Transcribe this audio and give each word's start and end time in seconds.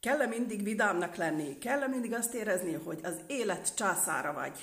kell-e 0.00 0.26
mindig 0.26 0.62
vidámnak 0.62 1.16
lenni? 1.16 1.58
Kell-e 1.58 1.86
mindig 1.86 2.12
azt 2.12 2.34
érezni, 2.34 2.72
hogy 2.72 3.00
az 3.02 3.14
élet 3.26 3.74
császára 3.74 4.32
vagy? 4.32 4.58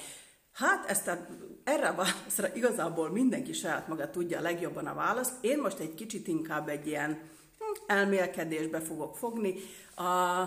Hát 0.51 0.89
ezt 0.89 1.07
a, 1.07 1.27
erre 1.63 1.87
a 1.87 1.95
válaszra 1.95 2.55
igazából 2.55 3.09
mindenki 3.09 3.53
saját 3.53 3.87
maga 3.87 4.09
tudja 4.09 4.41
legjobban 4.41 4.87
a 4.87 4.93
választ. 4.93 5.33
Én 5.41 5.59
most 5.59 5.79
egy 5.79 5.93
kicsit 5.93 6.27
inkább 6.27 6.67
egy 6.67 6.87
ilyen 6.87 7.11
hm, 7.57 7.83
elmélkedésbe 7.87 8.79
fogok 8.79 9.17
fogni. 9.17 9.53
A, 9.95 10.41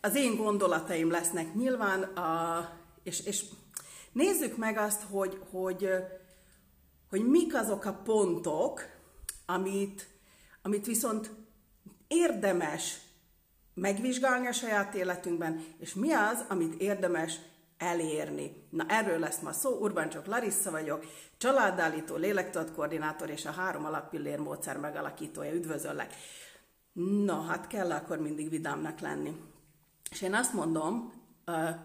az 0.00 0.14
én 0.14 0.36
gondolataim 0.36 1.10
lesznek 1.10 1.54
nyilván, 1.54 2.02
a, 2.02 2.70
és, 3.02 3.26
és 3.26 3.44
nézzük 4.12 4.56
meg 4.56 4.78
azt, 4.78 5.02
hogy, 5.02 5.38
hogy, 5.50 5.88
hogy 7.10 7.28
mik 7.28 7.54
azok 7.54 7.84
a 7.84 8.00
pontok, 8.04 8.82
amit, 9.46 10.08
amit 10.62 10.86
viszont 10.86 11.30
érdemes 12.08 12.98
megvizsgálni 13.74 14.46
a 14.46 14.52
saját 14.52 14.94
életünkben, 14.94 15.64
és 15.78 15.94
mi 15.94 16.12
az, 16.12 16.44
amit 16.48 16.80
érdemes 16.80 17.38
elérni. 17.78 18.66
Na 18.70 18.84
erről 18.88 19.18
lesz 19.18 19.40
ma 19.40 19.52
szó, 19.52 19.70
Urbancsok 19.70 20.26
Larissa 20.26 20.70
vagyok, 20.70 21.04
családállító, 21.36 22.16
lélektudatkoordinátor 22.16 23.30
és 23.30 23.46
a 23.46 23.50
három 23.50 23.84
alappillér 23.84 24.38
módszer 24.38 24.76
megalakítója. 24.76 25.52
Üdvözöllek! 25.52 26.14
Na, 27.24 27.40
hát 27.40 27.66
kell 27.66 27.90
akkor 27.90 28.18
mindig 28.18 28.50
vidámnak 28.50 29.00
lenni. 29.00 29.36
És 30.10 30.22
én 30.22 30.34
azt 30.34 30.52
mondom, 30.52 31.12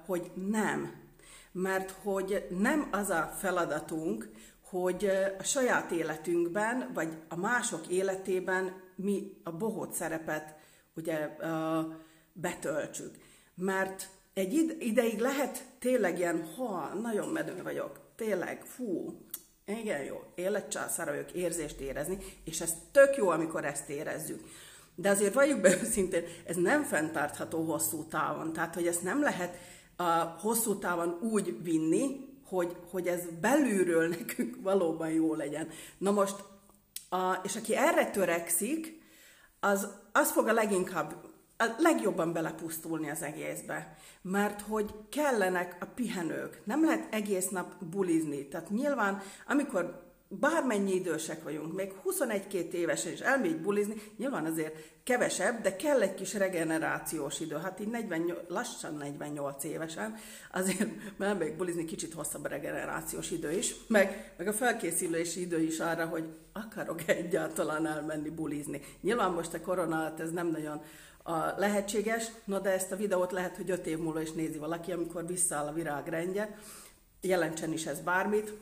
hogy 0.05 0.31
nem. 0.49 1.05
Mert 1.51 1.91
hogy 2.03 2.47
nem 2.49 2.87
az 2.91 3.09
a 3.09 3.33
feladatunk, 3.37 4.29
hogy 4.69 5.09
a 5.39 5.43
saját 5.43 5.91
életünkben, 5.91 6.91
vagy 6.93 7.17
a 7.29 7.35
mások 7.35 7.87
életében 7.87 8.81
mi 8.95 9.41
a 9.43 9.51
bohót 9.51 9.93
szerepet 9.93 10.56
ugye 10.97 11.37
betöltsük. 12.33 13.15
Mert 13.55 14.09
egy 14.33 14.75
ideig 14.79 15.19
lehet 15.19 15.65
tényleg 15.79 16.17
ilyen, 16.17 16.45
ha, 16.57 16.93
nagyon 17.01 17.27
medő 17.27 17.63
vagyok, 17.63 17.99
tényleg, 18.15 18.65
fú, 18.65 19.21
igen 19.65 20.03
jó, 20.03 20.23
életcsászára 20.35 21.11
vagyok 21.11 21.31
érzést 21.31 21.79
érezni, 21.79 22.17
és 22.43 22.61
ez 22.61 22.73
tök 22.91 23.15
jó, 23.15 23.29
amikor 23.29 23.65
ezt 23.65 23.89
érezzük. 23.89 24.43
De 24.95 25.09
azért 25.09 25.33
valljuk 25.33 25.61
be 25.61 25.77
őszintén, 25.81 26.23
ez 26.45 26.55
nem 26.55 26.83
fenntartható 26.83 27.63
hosszú 27.63 28.03
távon. 28.03 28.53
Tehát, 28.53 28.73
hogy 28.73 28.87
ezt 28.87 29.03
nem 29.03 29.21
lehet 29.21 29.57
a 29.95 30.03
hosszú 30.39 30.79
távon 30.79 31.17
úgy 31.21 31.63
vinni, 31.63 32.27
hogy, 32.45 32.75
hogy 32.91 33.07
ez 33.07 33.21
belülről 33.41 34.07
nekünk 34.17 34.57
valóban 34.61 35.09
jó 35.09 35.33
legyen. 35.35 35.69
Na 35.97 36.11
most, 36.11 36.35
a, 37.09 37.33
és 37.43 37.55
aki 37.55 37.75
erre 37.75 38.09
törekszik, 38.09 38.96
az, 39.59 39.87
az 40.11 40.31
fog 40.31 40.47
a 40.47 40.53
leginkább, 40.53 41.13
a 41.57 41.65
legjobban 41.77 42.33
belepusztulni 42.33 43.09
az 43.09 43.21
egészbe. 43.21 43.97
Mert 44.21 44.61
hogy 44.61 44.93
kellenek 45.09 45.77
a 45.79 45.85
pihenők. 45.85 46.61
Nem 46.63 46.85
lehet 46.85 47.13
egész 47.13 47.47
nap 47.47 47.85
bulizni. 47.85 48.47
Tehát 48.47 48.69
nyilván, 48.69 49.21
amikor 49.47 50.06
bármennyi 50.27 50.93
idősek 50.93 51.43
vagyunk, 51.43 51.73
még 51.73 51.93
21-2 52.05 52.71
évesen 52.71 53.11
is 53.11 53.19
elmegy 53.19 53.61
bulizni, 53.61 54.01
nyilván 54.17 54.45
azért 54.45 54.75
kevesebb, 55.03 55.61
de 55.61 55.75
kell 55.75 56.01
egy 56.01 56.13
kis 56.13 56.33
regenerációs 56.33 57.39
idő. 57.39 57.55
Hát 57.55 57.79
így 57.79 57.87
40, 57.87 58.37
lassan 58.47 58.95
48 58.95 59.63
évesen, 59.63 60.15
azért 60.51 60.89
elmegyek 61.19 61.57
bulizni, 61.57 61.85
kicsit 61.85 62.13
hosszabb 62.13 62.45
a 62.45 62.47
regenerációs 62.47 63.31
idő 63.31 63.51
is, 63.51 63.75
meg, 63.87 64.33
meg 64.37 64.47
a 64.47 64.53
felkészülési 64.53 65.41
idő 65.41 65.59
is 65.59 65.79
arra, 65.79 66.05
hogy 66.05 66.23
akarok 66.53 67.07
egyáltalán 67.07 67.87
elmenni 67.87 68.29
bulizni. 68.29 68.81
Nyilván 69.01 69.31
most 69.31 69.53
a 69.53 69.61
korona 69.61 70.13
ez 70.17 70.31
nem 70.31 70.47
nagyon 70.47 70.81
a 71.23 71.53
lehetséges, 71.57 72.31
no 72.45 72.59
de 72.59 72.69
ezt 72.69 72.91
a 72.91 72.95
videót 72.95 73.31
lehet, 73.31 73.55
hogy 73.55 73.69
5 73.69 73.85
év 73.87 73.97
múlva 73.97 74.21
is 74.21 74.31
nézi 74.31 74.57
valaki, 74.57 74.91
amikor 74.91 75.27
visszaáll 75.27 75.67
a 75.67 75.73
virágrendje, 75.73 76.57
jelentsen 77.21 77.73
is 77.73 77.85
ez 77.85 77.99
bármit, 77.99 78.53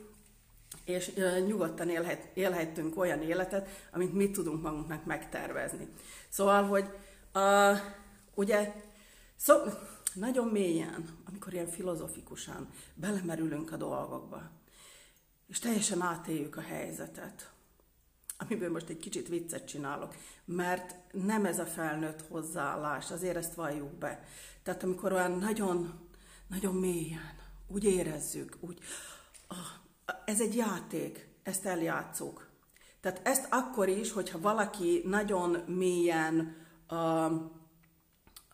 és 0.86 1.12
nyugodtan 1.46 1.88
élhet, 1.88 2.28
élhetünk 2.34 2.98
olyan 2.98 3.22
életet, 3.22 3.68
amit 3.92 4.12
mi 4.12 4.30
tudunk 4.30 4.62
magunknak 4.62 5.04
megtervezni. 5.04 5.88
Szóval, 6.28 6.64
hogy 6.64 6.84
uh, 7.34 7.78
ugye 8.34 8.72
szó, 9.36 9.54
nagyon 10.14 10.48
mélyen, 10.48 11.18
amikor 11.24 11.52
ilyen 11.52 11.68
filozofikusan 11.68 12.68
belemerülünk 12.94 13.72
a 13.72 13.76
dolgokba, 13.76 14.50
és 15.46 15.58
teljesen 15.58 16.02
átéljük 16.02 16.56
a 16.56 16.60
helyzetet, 16.60 17.50
amiből 18.38 18.70
most 18.70 18.88
egy 18.88 18.98
kicsit 18.98 19.28
viccet 19.28 19.66
csinálok, 19.66 20.14
mert 20.44 20.94
nem 21.12 21.44
ez 21.44 21.58
a 21.58 21.66
felnőtt 21.66 22.20
hozzáállás, 22.28 23.10
azért 23.10 23.36
ezt 23.36 23.54
valljuk 23.54 23.92
be. 23.92 24.24
Tehát 24.62 24.82
amikor 24.82 25.12
olyan 25.12 25.38
nagyon, 25.38 26.08
nagyon 26.46 26.74
mélyen, 26.74 27.34
úgy 27.68 27.84
érezzük, 27.84 28.56
úgy, 28.60 28.78
ah, 29.46 29.84
ez 30.24 30.40
egy 30.40 30.56
játék, 30.56 31.28
ezt 31.42 31.66
eljátszuk. 31.66 32.48
Tehát 33.00 33.20
ezt 33.22 33.46
akkor 33.50 33.88
is, 33.88 34.12
hogyha 34.12 34.40
valaki 34.40 35.02
nagyon 35.04 35.50
mélyen 35.66 36.56
a, 36.86 36.94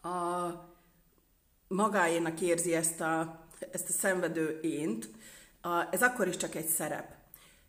a 0.08 0.70
magáénak 1.68 2.40
érzi 2.40 2.74
ezt 2.74 3.00
a, 3.00 3.40
ezt 3.72 3.88
a 3.88 3.92
szenvedő 3.92 4.58
ént, 4.62 5.08
a, 5.60 5.94
ez 5.94 6.02
akkor 6.02 6.28
is 6.28 6.36
csak 6.36 6.54
egy 6.54 6.66
szerep. 6.66 7.14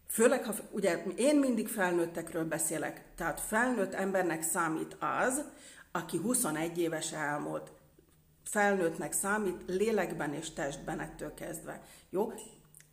Főleg, 0.08 0.46
ha 0.46 0.54
ugye 0.72 1.04
én 1.16 1.40
mindig 1.40 1.68
felnőttekről 1.68 2.46
beszélek, 2.46 3.04
tehát 3.16 3.40
felnőtt 3.40 3.94
embernek 3.94 4.44
számít 4.44 4.98
az, 5.00 5.44
aki 5.92 6.18
21 6.18 6.78
éves 6.78 7.12
elmúlt. 7.12 7.72
Felnőttnek 8.44 9.14
számít 9.14 9.62
lélekben 9.68 10.34
és 10.34 10.50
testben 10.50 11.00
ettől 11.00 11.34
kezdve. 11.34 11.82
Jó? 12.10 12.34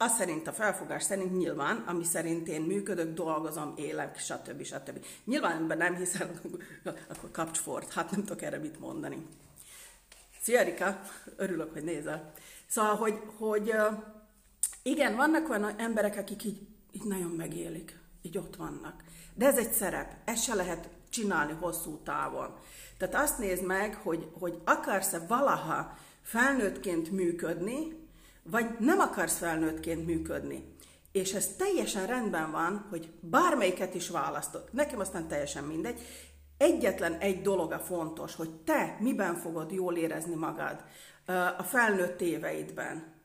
Az 0.02 0.14
szerint, 0.14 0.46
a 0.46 0.52
felfogás 0.52 1.02
szerint 1.02 1.36
nyilván, 1.38 1.76
ami 1.76 2.04
szerint 2.04 2.48
én 2.48 2.60
működök, 2.60 3.14
dolgozom, 3.14 3.72
élek, 3.76 4.18
stb. 4.18 4.62
stb. 4.62 5.04
Nyilván 5.24 5.62
ebben 5.62 5.76
nem 5.76 5.96
hiszel, 5.96 6.30
akkor 7.10 7.30
kapcs 7.30 7.58
fort. 7.58 7.92
Hát 7.92 8.10
nem 8.10 8.24
tudok 8.24 8.42
erre 8.42 8.58
mit 8.58 8.80
mondani. 8.80 9.26
Szia 10.42 10.58
Erika, 10.58 11.00
örülök, 11.36 11.72
hogy 11.72 11.84
nézel. 11.84 12.32
Szóval, 12.66 12.94
hogy, 12.94 13.20
hogy 13.38 13.74
igen, 14.82 15.16
vannak 15.16 15.50
olyan 15.50 15.78
emberek, 15.78 16.16
akik 16.16 16.44
így, 16.44 16.60
így 16.92 17.04
nagyon 17.04 17.30
megélik, 17.30 17.98
így 18.22 18.38
ott 18.38 18.56
vannak. 18.56 19.02
De 19.34 19.46
ez 19.46 19.58
egy 19.58 19.72
szerep, 19.72 20.12
ezt 20.24 20.42
se 20.42 20.54
lehet 20.54 20.88
csinálni 21.10 21.52
hosszú 21.52 21.98
távon. 22.04 22.56
Tehát 22.98 23.14
azt 23.14 23.38
nézd 23.38 23.64
meg, 23.64 23.94
hogy, 23.94 24.28
hogy 24.38 24.60
akarsz-e 24.64 25.18
valaha 25.18 25.98
felnőttként 26.22 27.10
működni, 27.10 27.99
vagy 28.50 28.66
nem 28.78 28.98
akarsz 28.98 29.36
felnőttként 29.36 30.06
működni. 30.06 30.74
És 31.12 31.32
ez 31.32 31.46
teljesen 31.46 32.06
rendben 32.06 32.50
van, 32.50 32.86
hogy 32.90 33.12
bármelyiket 33.20 33.94
is 33.94 34.08
választod. 34.08 34.68
Nekem 34.70 34.98
aztán 34.98 35.28
teljesen 35.28 35.64
mindegy. 35.64 36.00
Egyetlen 36.56 37.18
egy 37.18 37.42
dolog 37.42 37.72
a 37.72 37.78
fontos, 37.78 38.34
hogy 38.34 38.50
te 38.50 38.96
miben 39.00 39.34
fogod 39.34 39.72
jól 39.72 39.96
érezni 39.96 40.34
magad 40.34 40.84
a 41.58 41.62
felnőtt 41.62 42.20
éveidben. 42.20 43.18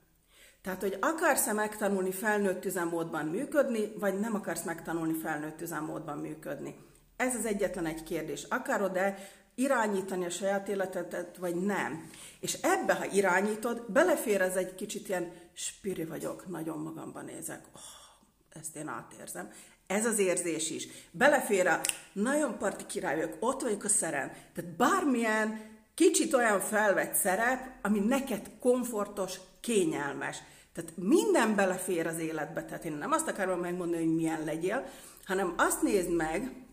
Tehát, 0.61 0.81
hogy 0.81 0.97
akarsz-e 1.01 1.53
megtanulni 1.53 2.11
felnőtt 2.11 2.65
üzemmódban 2.65 3.25
működni, 3.25 3.93
vagy 3.99 4.19
nem 4.19 4.35
akarsz 4.35 4.63
megtanulni 4.63 5.13
felnőtt 5.13 5.61
üzemmódban 5.61 6.17
működni. 6.17 6.75
Ez 7.15 7.35
az 7.35 7.45
egyetlen 7.45 7.85
egy 7.85 8.03
kérdés. 8.03 8.43
Akarod-e 8.49 9.17
irányítani 9.55 10.25
a 10.25 10.29
saját 10.29 10.67
életedet, 10.67 11.37
vagy 11.37 11.55
nem. 11.55 12.09
És 12.39 12.53
ebbe, 12.53 12.93
ha 12.93 13.05
irányítod, 13.05 13.85
belefér 13.87 14.41
ez 14.41 14.55
egy 14.55 14.75
kicsit 14.75 15.07
ilyen 15.07 15.31
spiri 15.53 16.05
vagyok, 16.05 16.47
nagyon 16.47 16.77
magamban 16.77 17.25
nézek, 17.25 17.65
oh, 17.75 18.59
ezt 18.59 18.75
én 18.75 18.87
átérzem. 18.87 19.51
Ez 19.87 20.05
az 20.05 20.19
érzés 20.19 20.69
is. 20.69 20.87
Belefér 21.11 21.67
a 21.67 21.81
nagyon 22.13 22.57
parti 22.57 22.85
király 22.85 23.15
vagyok, 23.15 23.35
ott 23.39 23.61
vagyok 23.61 23.83
a 23.83 23.89
szerem. 23.89 24.31
Tehát 24.53 24.71
bármilyen 24.71 25.73
kicsit 25.95 26.33
olyan 26.33 26.59
felvett 26.59 27.13
szerep, 27.13 27.73
ami 27.81 27.99
neked 27.99 28.51
komfortos, 28.59 29.33
kényelmes. 29.59 30.37
Tehát 30.73 30.91
minden 30.95 31.55
belefér 31.55 32.07
az 32.07 32.19
életbe. 32.19 32.65
Tehát 32.65 32.85
én 32.85 32.93
nem 32.93 33.11
azt 33.11 33.27
akarom 33.27 33.59
megmondani, 33.59 34.03
hogy 34.03 34.15
milyen 34.15 34.43
legyél, 34.43 34.85
hanem 35.25 35.53
azt 35.57 35.81
nézd 35.81 36.09
meg, 36.09 36.64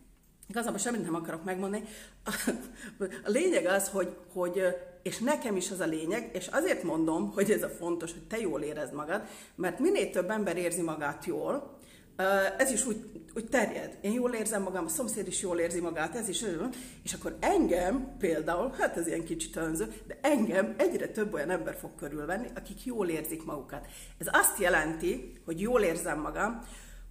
Igazából 0.53 0.79
semmit 0.79 1.05
nem 1.05 1.15
akarok 1.15 1.45
megmondani. 1.45 1.83
A 3.25 3.31
lényeg 3.31 3.67
az, 3.67 3.89
hogy, 3.89 4.17
hogy, 4.33 4.63
és 5.03 5.19
nekem 5.19 5.57
is 5.57 5.71
az 5.71 5.81
a 5.81 5.87
lényeg, 5.87 6.31
és 6.33 6.47
azért 6.47 6.83
mondom, 6.83 7.31
hogy 7.31 7.51
ez 7.51 7.63
a 7.63 7.69
fontos, 7.69 8.13
hogy 8.13 8.23
te 8.23 8.39
jól 8.39 8.61
érezd 8.61 8.95
magad, 8.95 9.23
mert 9.55 9.79
minél 9.79 10.11
több 10.11 10.31
ember 10.31 10.57
érzi 10.57 10.83
magát 10.83 11.25
jól, 11.25 11.79
ez 12.59 12.71
is 12.71 12.87
úgy, 12.87 12.97
úgy 13.35 13.49
terjed. 13.49 13.99
Én 14.01 14.13
jól 14.13 14.33
érzem 14.33 14.63
magam, 14.63 14.85
a 14.85 14.89
szomszéd 14.89 15.27
is 15.27 15.41
jól 15.41 15.59
érzi 15.59 15.81
magát, 15.81 16.17
ez 16.17 16.29
is, 16.29 16.45
és 17.03 17.13
akkor 17.13 17.37
engem 17.41 18.17
például, 18.19 18.75
hát 18.79 18.97
ez 18.97 19.07
ilyen 19.07 19.25
kicsit 19.25 19.57
önző, 19.57 19.93
de 20.07 20.19
engem 20.23 20.75
egyre 20.79 21.09
több 21.09 21.33
olyan 21.33 21.51
ember 21.51 21.77
fog 21.81 21.91
körülvenni, 21.99 22.49
akik 22.55 22.85
jól 22.85 23.09
érzik 23.09 23.45
magukat. 23.45 23.87
Ez 24.19 24.27
azt 24.33 24.59
jelenti, 24.59 25.33
hogy 25.45 25.61
jól 25.61 25.83
érzem 25.83 26.21
magam, 26.21 26.61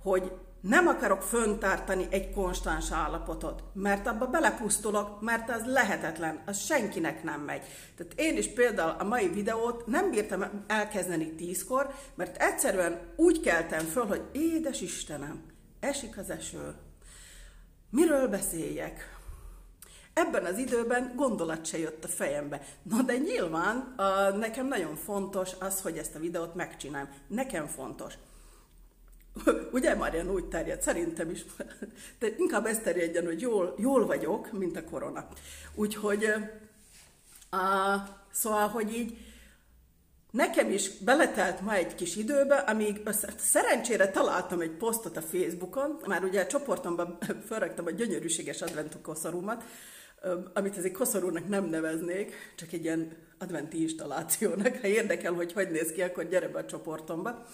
hogy 0.01 0.31
nem 0.61 0.87
akarok 0.87 1.21
föntartani 1.21 2.07
egy 2.09 2.31
konstans 2.31 2.91
állapotot, 2.91 3.63
mert 3.73 4.07
abba 4.07 4.25
belepusztulok, 4.27 5.21
mert 5.21 5.49
az 5.49 5.61
lehetetlen, 5.65 6.41
az 6.45 6.59
senkinek 6.59 7.23
nem 7.23 7.41
megy. 7.41 7.61
Tehát 7.97 8.13
én 8.15 8.37
is 8.37 8.47
például 8.47 8.95
a 8.99 9.03
mai 9.03 9.27
videót 9.27 9.85
nem 9.85 10.09
bírtam 10.09 10.43
elkezdeni 10.67 11.31
tízkor, 11.31 11.93
mert 12.15 12.41
egyszerűen 12.41 12.99
úgy 13.15 13.39
keltem 13.39 13.85
föl, 13.85 14.05
hogy 14.05 14.21
édes 14.31 14.81
Istenem, 14.81 15.43
esik 15.79 16.17
az 16.17 16.29
eső. 16.29 16.73
Miről 17.89 18.27
beszéljek? 18.27 19.19
Ebben 20.13 20.45
az 20.45 20.57
időben 20.57 21.13
gondolat 21.15 21.65
se 21.65 21.77
jött 21.77 22.03
a 22.03 22.07
fejembe. 22.07 22.61
Na 22.83 23.01
de 23.01 23.17
nyilván 23.17 23.95
nekem 24.39 24.67
nagyon 24.67 24.95
fontos 24.95 25.49
az, 25.59 25.81
hogy 25.81 25.97
ezt 25.97 26.15
a 26.15 26.19
videót 26.19 26.55
megcsinálom. 26.55 27.09
Nekem 27.27 27.67
fontos. 27.67 28.13
Ugye 29.71 29.95
Marian 29.95 30.29
úgy 30.29 30.45
terjed, 30.45 30.81
szerintem 30.81 31.29
is. 31.29 31.45
De 32.19 32.27
inkább 32.37 32.65
ez 32.65 32.79
terjedjen, 32.79 33.25
hogy 33.25 33.41
jól, 33.41 33.75
jól 33.77 34.05
vagyok, 34.05 34.51
mint 34.51 34.77
a 34.77 34.83
korona. 34.83 35.27
Úgyhogy, 35.75 36.25
a, 37.49 37.97
szóval, 38.31 38.67
hogy 38.67 38.93
így 38.93 39.17
nekem 40.31 40.71
is 40.71 40.97
beletelt 40.97 41.61
ma 41.61 41.73
egy 41.73 41.95
kis 41.95 42.15
időbe, 42.15 42.55
amíg 42.55 43.01
szerencsére 43.37 44.11
találtam 44.11 44.61
egy 44.61 44.71
posztot 44.71 45.17
a 45.17 45.21
Facebookon, 45.21 45.99
már 46.05 46.23
ugye 46.23 46.41
a 46.41 46.47
csoportomban 46.47 47.17
felraktam 47.47 47.85
a 47.85 47.91
gyönyörűséges 47.91 48.61
adventokosszorumat, 48.61 49.63
amit 50.53 50.77
ezért 50.77 50.93
koszorúnak 50.93 51.47
nem 51.47 51.65
neveznék, 51.65 52.53
csak 52.55 52.71
egy 52.71 52.83
ilyen 52.83 53.17
adventi 53.39 53.81
installációnak. 53.81 54.77
Ha 54.81 54.87
érdekel, 54.87 55.33
hogy 55.33 55.53
hogy 55.53 55.71
néz 55.71 55.91
ki, 55.91 56.01
akkor 56.01 56.27
gyere 56.27 56.47
be 56.47 56.59
a 56.59 56.65
csoportomba. 56.65 57.45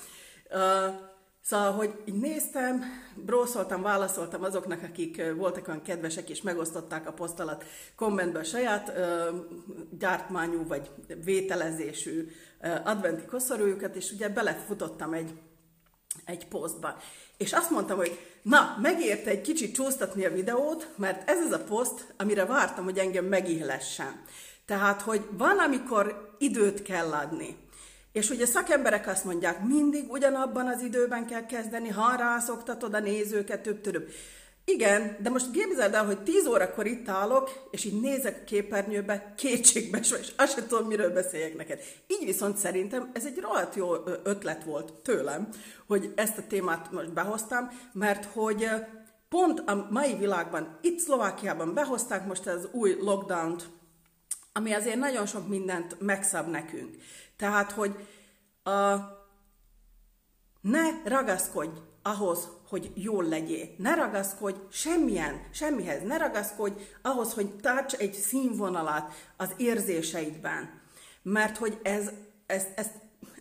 Szóval, 1.48 1.72
hogy 1.72 1.94
így 2.06 2.20
néztem, 2.20 2.84
brószoltam, 3.16 3.82
válaszoltam 3.82 4.44
azoknak, 4.44 4.84
akik 4.84 5.22
voltak 5.36 5.68
olyan 5.68 5.82
kedvesek 5.82 6.30
és 6.30 6.42
megosztották 6.42 7.08
a 7.08 7.12
poszt 7.12 7.40
alatt 7.40 7.64
kommentben 7.96 8.42
a 8.42 8.46
saját 8.46 8.94
ö, 8.96 9.30
gyártmányú 10.00 10.68
vagy 10.68 10.90
vételezésű 11.24 12.28
ö, 12.62 12.68
adventi 12.84 13.26
koszorújukat, 13.26 13.96
és 13.96 14.12
ugye 14.12 14.30
belefutottam 14.30 15.14
egy, 15.14 15.34
egy 16.26 16.48
posztba. 16.48 16.98
És 17.38 17.54
azt 17.54 17.70
mondtam, 17.70 17.98
hogy 17.98 18.20
na, 18.42 18.78
megérte 18.82 19.30
egy 19.30 19.42
kicsit 19.42 19.74
csúsztatni 19.74 20.26
a 20.26 20.34
videót, 20.34 20.88
mert 20.96 21.30
ez 21.30 21.46
az 21.46 21.52
a 21.52 21.64
poszt, 21.64 22.14
amire 22.18 22.46
vártam, 22.46 22.84
hogy 22.84 22.98
engem 22.98 23.26
megihlessen. 23.26 24.22
Tehát, 24.66 25.02
hogy 25.02 25.28
van, 25.32 25.60
amikor 25.60 26.36
időt 26.38 26.82
kell 26.82 27.12
adni. 27.12 27.67
És 28.12 28.30
ugye 28.30 28.46
szakemberek 28.46 29.08
azt 29.08 29.26
mondják, 29.26 29.64
mindig 29.64 30.12
ugyanabban 30.12 30.68
az 30.68 30.82
időben 30.82 31.26
kell 31.26 31.46
kezdeni, 31.46 31.90
ha 31.90 32.16
rászoktatod 32.16 32.94
a 32.94 33.00
nézőket, 33.00 33.62
több 33.62 33.82
több. 33.82 34.10
Igen, 34.70 35.18
de 35.22 35.30
most 35.30 35.52
képzeld 35.52 35.94
el, 35.94 36.06
hogy 36.06 36.24
10 36.24 36.46
órakor 36.46 36.86
itt 36.86 37.10
állok, 37.10 37.68
és 37.72 37.86
így 37.86 38.02
nézek 38.02 38.40
a 38.42 38.44
képernyőbe, 38.44 39.34
kétségbe, 39.38 39.98
és 39.98 40.34
azt 40.36 40.54
sem 40.54 40.68
tudom, 40.68 40.88
miről 40.88 41.14
beszéljek 41.14 41.56
neked. 41.56 41.80
Így 42.08 42.26
viszont 42.26 42.58
szerintem 42.58 43.10
ez 43.14 43.26
egy 43.26 43.38
rohadt 43.40 43.76
jó 43.76 43.94
ötlet 44.24 44.64
volt 44.64 44.94
tőlem, 44.94 45.50
hogy 45.88 46.14
ezt 46.16 46.38
a 46.38 46.48
témát 46.48 46.92
most 46.92 47.14
behoztam, 47.14 47.70
mert 47.94 48.26
hogy 48.26 48.70
pont 49.30 49.60
a 49.60 49.88
mai 49.90 50.16
világban, 50.16 50.78
itt 50.82 51.00
Szlovákiában 51.00 51.74
behozták 51.74 52.26
most 52.26 52.48
az 52.48 52.68
új 52.72 52.98
lockdown-t, 53.00 53.70
ami 54.54 54.74
azért 54.74 54.96
nagyon 54.96 55.26
sok 55.26 55.48
mindent 55.48 56.00
megszab 56.00 56.50
nekünk. 56.50 56.96
Tehát, 57.38 57.72
hogy 57.72 58.08
a, 58.64 58.72
ne 60.62 61.02
ragaszkodj 61.06 61.80
ahhoz, 62.02 62.48
hogy 62.70 62.92
jól 62.96 63.24
legyél. 63.24 63.68
Ne 63.78 63.96
ragaszkodj 63.96 64.60
semmilyen, 64.72 65.42
semmihez. 65.52 66.04
Ne 66.04 66.18
ragaszkodj 66.18 66.82
ahhoz, 67.02 67.34
hogy 67.34 67.56
tarts 67.56 67.94
egy 67.94 68.14
színvonalat 68.14 69.14
az 69.38 69.50
érzéseidben. 69.58 70.82
Mert 71.22 71.58
hogy 71.58 71.80
ez, 71.84 72.12
ez, 72.46 72.64
ez 72.76 72.88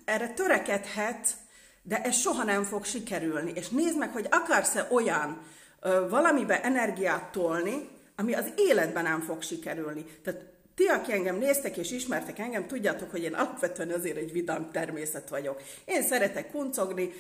erre 0.04 0.28
törekedhet, 0.28 1.34
de 1.82 2.02
ez 2.02 2.16
soha 2.16 2.44
nem 2.44 2.64
fog 2.64 2.84
sikerülni. 2.84 3.52
És 3.54 3.69
nézd 3.69 3.99
meg, 3.99 4.12
hogy 4.12 4.26
akarsz-e 4.31 4.88
olyan 4.90 5.42
ö, 5.81 6.08
valamibe 6.08 6.62
energiát 6.62 7.32
tolni, 7.32 7.88
ami 8.16 8.34
az 8.34 8.52
életben 8.56 9.02
nem 9.02 9.20
fog 9.20 9.42
sikerülni. 9.42 10.04
Tehát 10.22 10.55
ti, 10.76 10.87
aki 10.87 11.12
engem 11.12 11.37
néztek 11.37 11.76
és 11.76 11.90
ismertek 11.90 12.38
engem, 12.38 12.67
tudjátok, 12.67 13.11
hogy 13.11 13.23
én 13.23 13.34
alapvetően 13.34 13.90
azért 13.90 14.17
egy 14.17 14.32
vidám 14.32 14.70
természet 14.73 15.28
vagyok. 15.28 15.62
Én 15.84 16.02
szeretek 16.02 16.50
kuncogni, 16.50 17.12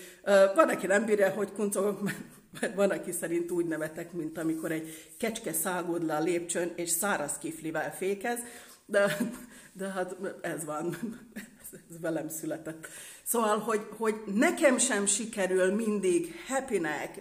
van, 0.54 0.68
aki 0.68 0.86
nem 0.86 1.04
bírja, 1.04 1.30
hogy 1.30 1.52
kuncogok, 1.52 2.02
mert 2.60 2.74
van, 2.74 2.90
aki 2.90 3.12
szerint 3.12 3.50
úgy 3.50 3.66
nevetek, 3.66 4.12
mint 4.12 4.38
amikor 4.38 4.72
egy 4.72 5.14
kecske 5.18 5.52
szágód 5.52 6.04
le 6.04 6.14
a 6.14 6.20
lépcsőn, 6.20 6.72
és 6.76 6.90
száraz 6.90 7.38
kiflivel 7.38 7.94
fékez, 7.94 8.38
de, 8.86 9.16
de 9.72 9.88
hát 9.88 10.16
ez 10.40 10.64
van, 10.64 10.96
ez 11.90 12.00
velem 12.00 12.28
született. 12.28 12.86
Szóval, 13.22 13.58
hogy, 13.58 13.86
hogy 13.96 14.14
nekem 14.34 14.78
sem 14.78 15.06
sikerül 15.06 15.74
mindig 15.74 16.34
happynek, 16.48 17.20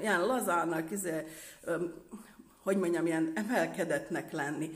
ilyen 0.00 0.26
lazának, 0.26 0.90
izé, 0.90 1.26
hogy 2.62 2.76
mondjam, 2.76 3.06
ilyen 3.06 3.32
emelkedetnek 3.34 4.32
lenni. 4.32 4.70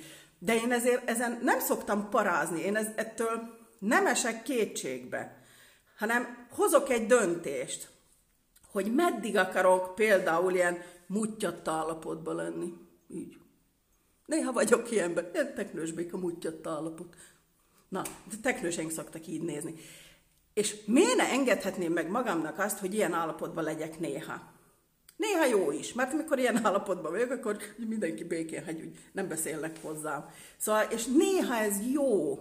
De 0.44 0.54
én 0.54 0.72
ezért 0.72 1.08
ezen 1.08 1.38
nem 1.42 1.60
szoktam 1.60 2.08
parázni, 2.08 2.60
én 2.60 2.76
ez, 2.76 2.86
ettől 2.96 3.58
nem 3.78 4.06
esek 4.06 4.42
kétségbe, 4.42 5.42
hanem 5.96 6.46
hozok 6.50 6.90
egy 6.90 7.06
döntést, 7.06 7.88
hogy 8.72 8.94
meddig 8.94 9.36
akarok 9.36 9.94
például 9.94 10.54
ilyen 10.54 10.82
mutyatta 11.06 11.72
állapotban 11.72 12.34
lenni. 12.34 12.72
Így. 13.08 13.36
Néha 14.26 14.52
vagyok 14.52 14.90
ilyenben, 14.90 15.30
ilyen 15.32 15.54
teknősbék 15.54 16.12
a 16.12 16.18
mutyatta 16.18 16.70
állapot. 16.70 17.14
Na, 17.88 18.02
de 18.02 18.36
teknőseink 18.42 18.90
szoktak 18.90 19.26
így 19.26 19.42
nézni. 19.42 19.74
És 20.54 20.84
miért 20.86 21.16
ne 21.16 21.30
engedhetném 21.30 21.92
meg 21.92 22.10
magamnak 22.10 22.58
azt, 22.58 22.78
hogy 22.78 22.94
ilyen 22.94 23.12
állapotban 23.12 23.64
legyek 23.64 23.98
néha? 23.98 24.53
Néha 25.24 25.44
jó 25.44 25.70
is, 25.70 25.92
mert 25.92 26.12
amikor 26.12 26.38
ilyen 26.38 26.66
állapotban 26.66 27.12
vagyok, 27.12 27.30
akkor 27.30 27.56
mindenki 27.76 28.24
békén 28.24 28.64
hagy, 28.64 28.78
hogy 28.78 28.98
nem 29.12 29.28
beszélnek 29.28 29.76
hozzám. 29.82 30.26
Szóval, 30.56 30.86
és 30.90 31.04
néha 31.04 31.56
ez 31.56 31.76
jó. 31.92 32.38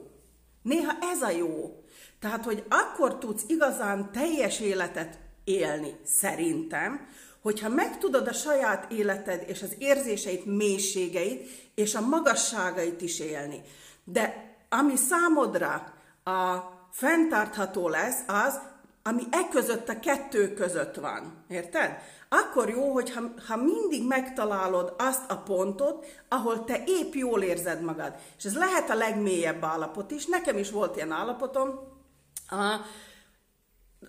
Néha 0.61 0.91
ez 1.11 1.21
a 1.21 1.29
jó. 1.29 1.83
Tehát, 2.19 2.43
hogy 2.43 2.63
akkor 2.69 3.17
tudsz 3.17 3.43
igazán 3.47 4.11
teljes 4.11 4.59
életet 4.59 5.19
élni, 5.43 5.95
szerintem, 6.05 7.07
hogyha 7.41 7.69
megtudod 7.69 8.27
a 8.27 8.33
saját 8.33 8.91
életed 8.91 9.43
és 9.47 9.61
az 9.61 9.75
érzéseid 9.77 10.45
mélységeit 10.45 11.49
és 11.75 11.95
a 11.95 12.01
magasságait 12.01 13.01
is 13.01 13.19
élni. 13.19 13.61
De 14.03 14.55
ami 14.69 14.95
számodra 14.95 15.93
a 16.23 16.57
fenntartható 16.91 17.89
lesz, 17.89 18.19
az, 18.27 18.59
ami 19.03 19.23
e 19.31 19.47
között 19.49 19.89
a 19.89 19.99
kettő 19.99 20.53
között 20.53 20.95
van. 20.95 21.43
Érted? 21.47 21.97
akkor 22.33 22.69
jó, 22.69 22.93
hogyha 22.93 23.21
ha 23.47 23.55
mindig 23.55 24.07
megtalálod 24.07 24.93
azt 24.97 25.31
a 25.31 25.37
pontot, 25.37 26.05
ahol 26.29 26.63
te 26.63 26.83
épp 26.85 27.13
jól 27.13 27.41
érzed 27.41 27.81
magad. 27.81 28.15
És 28.37 28.43
ez 28.43 28.55
lehet 28.55 28.89
a 28.89 28.95
legmélyebb 28.95 29.63
állapot 29.63 30.11
is. 30.11 30.25
Nekem 30.25 30.57
is 30.57 30.71
volt 30.71 30.95
ilyen 30.95 31.11
állapotom. 31.11 31.79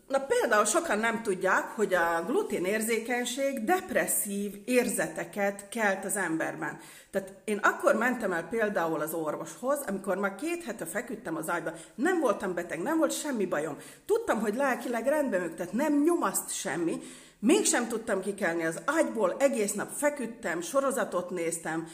Na 0.08 0.18
például 0.18 0.64
sokan 0.64 0.98
nem 0.98 1.22
tudják, 1.22 1.64
hogy 1.64 1.94
a 1.94 2.24
gluténérzékenység 2.26 3.64
depresszív 3.64 4.54
érzeteket 4.64 5.68
kelt 5.68 6.04
az 6.04 6.16
emberben. 6.16 6.78
Tehát 7.10 7.34
én 7.44 7.58
akkor 7.62 7.94
mentem 7.94 8.32
el 8.32 8.48
például 8.48 9.00
az 9.00 9.14
orvoshoz, 9.14 9.78
amikor 9.86 10.16
már 10.16 10.34
két 10.34 10.64
hete 10.64 10.84
feküdtem 10.84 11.36
az 11.36 11.48
ágyba, 11.48 11.72
nem 11.94 12.20
voltam 12.20 12.54
beteg, 12.54 12.82
nem 12.82 12.98
volt 12.98 13.12
semmi 13.12 13.46
bajom. 13.46 13.76
Tudtam, 14.06 14.40
hogy 14.40 14.54
lelkileg 14.54 15.06
rendben 15.06 15.40
vagyok, 15.40 15.56
tehát 15.56 15.72
nem 15.72 16.02
nyomaszt 16.02 16.54
semmi, 16.54 17.00
Mégsem 17.46 17.88
tudtam 17.88 18.20
kikelni 18.20 18.64
az 18.64 18.80
ágyból, 18.84 19.36
egész 19.38 19.72
nap 19.72 19.90
feküdtem, 19.90 20.60
sorozatot 20.60 21.30
néztem, 21.30 21.88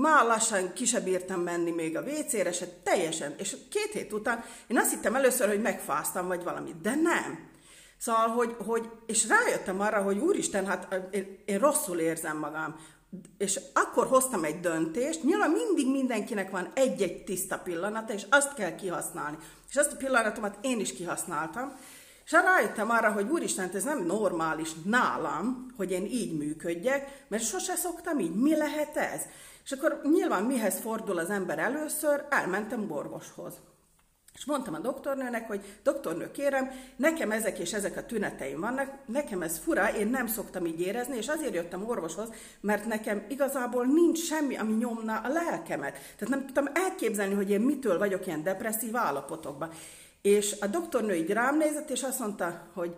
már 0.00 0.26
lassan 0.26 0.72
ki 0.72 0.84
sem 0.84 1.02
bírtam 1.02 1.40
menni 1.40 1.70
még 1.70 1.96
a 1.96 2.00
WC-re, 2.00 2.52
se 2.52 2.66
teljesen. 2.82 3.34
És 3.38 3.56
két 3.70 3.92
hét 3.92 4.12
után 4.12 4.44
én 4.66 4.78
azt 4.78 4.90
hittem 4.90 5.14
először, 5.14 5.48
hogy 5.48 5.62
megfáztam, 5.62 6.26
vagy 6.26 6.42
valamit, 6.42 6.80
de 6.80 6.94
nem. 6.94 7.50
Szóval, 7.98 8.28
hogy, 8.28 8.56
hogy 8.66 8.90
és 9.06 9.28
rájöttem 9.28 9.80
arra, 9.80 10.02
hogy 10.02 10.18
úristen, 10.18 10.66
hát 10.66 11.08
én, 11.10 11.42
én 11.44 11.58
rosszul 11.58 11.98
érzem 11.98 12.38
magam. 12.38 12.76
És 13.38 13.60
akkor 13.72 14.06
hoztam 14.06 14.44
egy 14.44 14.60
döntést, 14.60 15.22
nyilván 15.22 15.50
mindig 15.50 15.90
mindenkinek 15.90 16.50
van 16.50 16.70
egy-egy 16.74 17.24
tiszta 17.24 17.58
pillanata, 17.58 18.12
és 18.12 18.26
azt 18.30 18.54
kell 18.54 18.74
kihasználni. 18.74 19.36
És 19.70 19.76
azt 19.76 19.92
a 19.92 19.96
pillanatomat 19.96 20.58
én 20.60 20.80
is 20.80 20.92
kihasználtam, 20.92 21.72
és 22.24 22.32
rájöttem 22.32 22.90
arra, 22.90 23.12
hogy 23.12 23.30
úristen, 23.30 23.70
ez 23.74 23.84
nem 23.84 24.04
normális 24.06 24.70
nálam, 24.84 25.66
hogy 25.76 25.90
én 25.90 26.04
így 26.04 26.38
működjek, 26.38 27.24
mert 27.28 27.44
sose 27.44 27.74
szoktam 27.74 28.18
így. 28.18 28.34
Mi 28.34 28.56
lehet 28.56 28.96
ez? 28.96 29.20
És 29.64 29.72
akkor 29.72 30.00
nyilván 30.02 30.44
mihez 30.44 30.80
fordul 30.80 31.18
az 31.18 31.30
ember 31.30 31.58
először? 31.58 32.24
Elmentem 32.28 32.90
orvoshoz. 32.90 33.54
És 34.34 34.44
mondtam 34.44 34.74
a 34.74 34.78
doktornőnek, 34.78 35.46
hogy 35.46 35.78
doktornő 35.82 36.30
kérem, 36.30 36.70
nekem 36.96 37.30
ezek 37.30 37.58
és 37.58 37.72
ezek 37.72 37.96
a 37.96 38.06
tüneteim 38.06 38.60
vannak, 38.60 38.90
nekem 39.06 39.42
ez 39.42 39.58
fura, 39.58 39.96
én 39.96 40.06
nem 40.06 40.26
szoktam 40.26 40.66
így 40.66 40.80
érezni, 40.80 41.16
és 41.16 41.28
azért 41.28 41.54
jöttem 41.54 41.88
orvoshoz, 41.88 42.28
mert 42.60 42.86
nekem 42.86 43.24
igazából 43.28 43.86
nincs 43.86 44.18
semmi, 44.18 44.56
ami 44.56 44.72
nyomna 44.72 45.16
a 45.16 45.28
lelkemet. 45.28 45.92
Tehát 45.92 46.34
nem 46.34 46.44
tudtam 46.46 46.68
elképzelni, 46.72 47.34
hogy 47.34 47.50
én 47.50 47.60
mitől 47.60 47.98
vagyok 47.98 48.26
ilyen 48.26 48.42
depresszív 48.42 48.96
állapotokban. 48.96 49.70
És 50.22 50.56
a 50.60 50.66
doktornő 50.66 51.14
így 51.14 51.30
rám 51.30 51.56
nézett, 51.56 51.90
és 51.90 52.02
azt 52.02 52.18
mondta, 52.18 52.68
hogy 52.74 52.96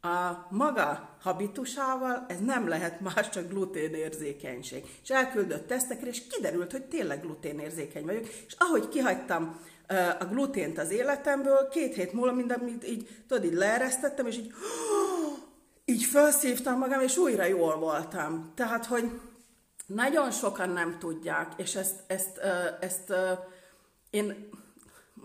a 0.00 0.46
maga 0.50 1.16
habitusával 1.22 2.24
ez 2.28 2.40
nem 2.40 2.68
lehet 2.68 3.00
más, 3.00 3.28
csak 3.28 3.48
gluténérzékenység. 3.48 4.84
És 5.02 5.08
elküldött 5.08 5.66
tesztekre, 5.66 6.08
és 6.08 6.26
kiderült, 6.26 6.72
hogy 6.72 6.84
tényleg 6.84 7.20
gluténérzékeny 7.20 8.04
vagyok. 8.04 8.26
És 8.46 8.54
ahogy 8.58 8.88
kihagytam 8.88 9.60
a 10.18 10.24
glutént 10.24 10.78
az 10.78 10.90
életemből, 10.90 11.68
két 11.68 11.94
hét 11.94 12.12
múlva 12.12 12.32
mindent 12.32 12.88
így, 12.88 13.08
tudod, 13.28 13.44
így 13.44 13.52
leeresztettem, 13.52 14.26
és 14.26 14.36
így, 14.36 14.52
így 15.84 16.04
felszívtam 16.04 16.78
magam, 16.78 17.00
és 17.00 17.16
újra 17.16 17.44
jól 17.44 17.76
voltam. 17.76 18.52
Tehát, 18.54 18.86
hogy 18.86 19.10
nagyon 19.86 20.30
sokan 20.30 20.70
nem 20.70 20.98
tudják, 20.98 21.52
és 21.56 21.74
ezt, 21.74 22.02
ezt, 22.06 22.38
ezt, 22.38 23.10
ezt 23.10 23.12
én 24.10 24.48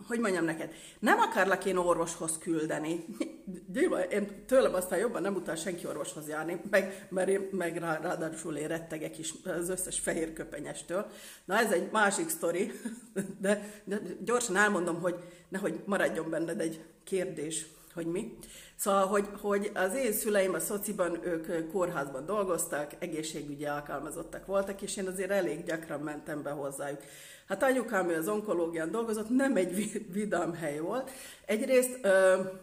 hogy 0.08 0.20
mondjam 0.20 0.46
neked, 0.46 0.74
nem 1.00 1.20
akarlak 1.20 1.66
én 1.66 1.78
orvoshoz 1.78 2.38
küldeni. 2.38 3.06
Gyilva, 3.74 4.04
én 4.04 4.46
tőlem 4.46 4.74
aztán 4.74 5.00
jobban 5.00 5.22
nem 5.22 5.36
utal 5.36 5.56
senki 5.56 5.88
orvoshoz 5.88 6.28
járni, 6.28 6.62
meg, 6.70 7.08
mert 7.10 7.30
én 7.30 7.48
meg 7.52 7.78
rá, 7.78 8.00
ráadásul 8.00 8.56
én 8.56 8.68
rettegek 8.68 9.18
is 9.18 9.34
az 9.44 9.70
összes 9.70 10.00
fehér 10.00 10.34
köpenyestől. 10.34 11.06
Na 11.46 11.58
ez 11.58 11.72
egy 11.72 11.90
másik 11.92 12.30
sztori, 12.30 12.72
de, 13.42 13.82
de 13.84 14.02
gyorsan 14.24 14.56
elmondom, 14.56 15.02
hogy 15.02 15.16
nehogy 15.50 15.80
maradjon 15.86 16.30
benned 16.30 16.60
egy 16.60 16.84
kérdés, 17.04 17.66
hogy 17.96 18.06
mi. 18.06 18.38
Szóval, 18.76 19.06
hogy, 19.06 19.28
hogy 19.42 19.72
az 19.74 19.96
én 19.96 20.14
szüleim 20.14 20.54
a 20.54 20.60
szociban, 20.60 21.26
ők 21.26 21.72
kórházban 21.72 22.26
dolgoztak, 22.26 22.92
egészségügyi 23.00 23.66
alkalmazottak 23.66 24.46
voltak, 24.46 24.82
és 24.82 24.98
én 24.98 25.08
azért 25.08 25.32
elég 25.32 25.64
gyakran 25.64 26.00
mentem 26.00 26.44
be 26.44 26.50
hozzájuk. 26.50 27.00
Hát 27.48 27.64
anyukám, 27.64 28.10
ő 28.10 28.18
az 28.18 28.28
onkológián 28.28 28.92
dolgozott, 28.92 29.30
nem 29.30 29.56
egy 29.56 30.02
vidám 30.12 30.54
hely 30.54 30.80
volt. 30.80 31.12
Egyrészt, 31.46 32.08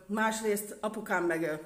másrészt 0.07 0.77
apukám 0.81 1.25
meg 1.25 1.61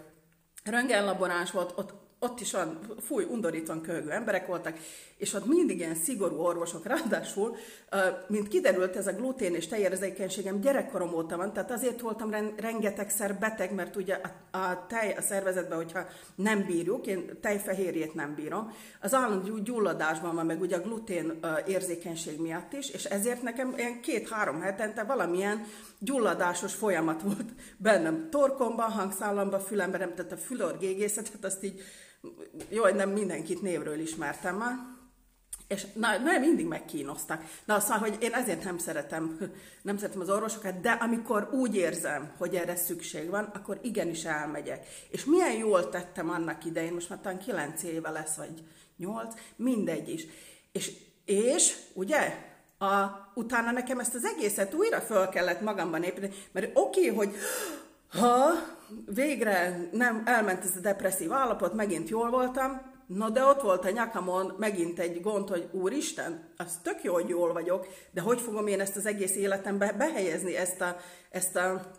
röntgenlaboráns 0.64 1.50
volt, 1.50 1.72
ott 1.76 2.05
ott 2.18 2.40
is 2.40 2.52
olyan, 2.52 2.78
fúj, 3.00 3.24
undorítóan 3.24 3.80
köhögő 3.80 4.10
emberek 4.10 4.46
voltak, 4.46 4.78
és 5.16 5.34
ott 5.34 5.46
mindig 5.46 5.78
ilyen 5.78 5.94
szigorú 5.94 6.36
orvosok, 6.36 6.86
ráadásul, 6.86 7.56
mint 8.26 8.48
kiderült, 8.48 8.96
ez 8.96 9.06
a 9.06 9.12
glutén 9.12 9.54
és 9.54 9.66
tejérzékenységem 9.66 10.60
gyerekkorom 10.60 11.14
óta 11.14 11.36
van, 11.36 11.52
tehát 11.52 11.70
azért 11.70 12.00
voltam 12.00 12.30
rengetegszer 12.56 13.38
beteg, 13.38 13.74
mert 13.74 13.96
ugye 13.96 14.20
a, 14.50 14.58
a 14.58 14.86
tej 14.86 15.14
a 15.16 15.20
szervezetben, 15.20 15.76
hogyha 15.76 16.06
nem 16.34 16.64
bírjuk, 16.66 17.06
én 17.06 17.38
tejfehérjét 17.40 18.14
nem 18.14 18.34
bírom, 18.34 18.72
az 19.00 19.14
állandó 19.14 19.58
gyulladásban 19.58 20.34
van 20.34 20.46
meg 20.46 20.60
ugye 20.60 20.76
a 20.76 20.80
glutén 20.80 21.40
érzékenység 21.66 22.40
miatt 22.40 22.72
is, 22.72 22.90
és 22.90 23.04
ezért 23.04 23.42
nekem 23.42 23.74
ilyen 23.76 24.00
két-három 24.00 24.60
hetente 24.60 25.02
valamilyen 25.02 25.66
gyulladásos 25.98 26.74
folyamat 26.74 27.22
volt 27.22 27.48
bennem. 27.76 28.28
Torkomban, 28.30 28.90
hangszállamban, 28.90 29.60
fülemben, 29.60 30.14
tehát 30.14 30.32
a 30.32 30.36
fülorgégészetet, 30.36 31.44
azt 31.44 31.64
így 31.64 31.82
jó, 32.68 32.82
hogy 32.82 32.94
nem 32.94 33.10
mindenkit 33.10 33.62
névről 33.62 33.98
ismertem 33.98 34.56
már, 34.56 34.94
és 35.68 35.86
na, 35.92 36.18
nem 36.18 36.40
mindig 36.40 36.66
megkínoztak. 36.66 37.44
Na, 37.64 37.80
szóval, 37.80 37.98
hogy 37.98 38.16
én 38.20 38.32
ezért 38.32 38.64
nem 38.64 38.78
szeretem, 38.78 39.38
nem 39.82 39.96
szeretem 39.96 40.20
az 40.20 40.30
orvosokat, 40.30 40.80
de 40.80 40.90
amikor 40.90 41.48
úgy 41.52 41.76
érzem, 41.76 42.32
hogy 42.38 42.54
erre 42.54 42.76
szükség 42.76 43.30
van, 43.30 43.44
akkor 43.44 43.78
igenis 43.82 44.24
elmegyek. 44.24 44.86
És 45.08 45.24
milyen 45.24 45.52
jól 45.52 45.88
tettem 45.88 46.30
annak 46.30 46.64
idején, 46.64 46.92
most 46.92 47.08
már 47.08 47.18
talán 47.22 47.38
9 47.38 47.82
éve 47.82 48.10
lesz, 48.10 48.36
vagy 48.36 48.62
8, 48.96 49.34
mindegy 49.56 50.08
is. 50.08 50.26
És, 50.72 50.92
és 51.24 51.76
ugye, 51.92 52.38
a, 52.78 53.04
utána 53.34 53.70
nekem 53.70 54.00
ezt 54.00 54.14
az 54.14 54.24
egészet 54.24 54.74
újra 54.74 55.00
föl 55.00 55.28
kellett 55.28 55.60
magamban 55.60 56.02
építeni, 56.02 56.34
mert 56.52 56.70
oké, 56.74 57.10
okay, 57.10 57.16
hogy 57.16 57.34
ha 58.08 58.52
végre 59.06 59.88
nem 59.92 60.22
elment 60.24 60.64
ez 60.64 60.76
a 60.76 60.80
depresszív 60.80 61.32
állapot, 61.32 61.74
megint 61.74 62.08
jól 62.08 62.30
voltam, 62.30 62.94
na 63.06 63.30
de 63.30 63.44
ott 63.44 63.60
volt 63.60 63.84
a 63.84 63.90
nyakamon 63.90 64.54
megint 64.58 64.98
egy 64.98 65.20
gond, 65.20 65.48
hogy 65.48 65.68
úristen, 65.72 66.48
az 66.56 66.78
tök 66.82 67.02
jó, 67.02 67.12
hogy 67.12 67.28
jól 67.28 67.52
vagyok, 67.52 67.86
de 68.10 68.20
hogy 68.20 68.40
fogom 68.40 68.66
én 68.66 68.80
ezt 68.80 68.96
az 68.96 69.06
egész 69.06 69.36
életembe 69.36 69.92
behelyezni, 69.92 70.56
ezt 70.56 70.80
a, 70.80 70.96
ezt 71.30 71.56
a 71.56 71.90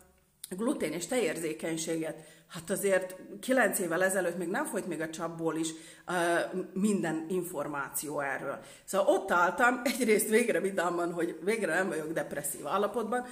glutén 0.50 0.92
és 0.92 1.08
tejérzékenységet? 1.08 2.18
Hát 2.48 2.70
azért 2.70 3.16
kilenc 3.40 3.80
évvel 3.80 4.04
ezelőtt 4.04 4.38
még 4.38 4.48
nem 4.48 4.66
folyt 4.66 4.88
még 4.88 5.02
a 5.02 5.10
csapból 5.10 5.56
is 5.56 5.70
uh, 6.08 6.62
minden 6.74 7.26
információ 7.30 8.20
erről. 8.20 8.60
Szóval 8.86 9.08
ott 9.08 9.32
álltam, 9.32 9.82
egyrészt 9.84 10.30
végre 10.30 10.60
vidámban, 10.60 11.14
hogy 11.14 11.40
végre 11.44 11.74
nem 11.74 11.88
vagyok 11.88 12.12
depresszív 12.12 12.68
állapotban, 12.68 13.26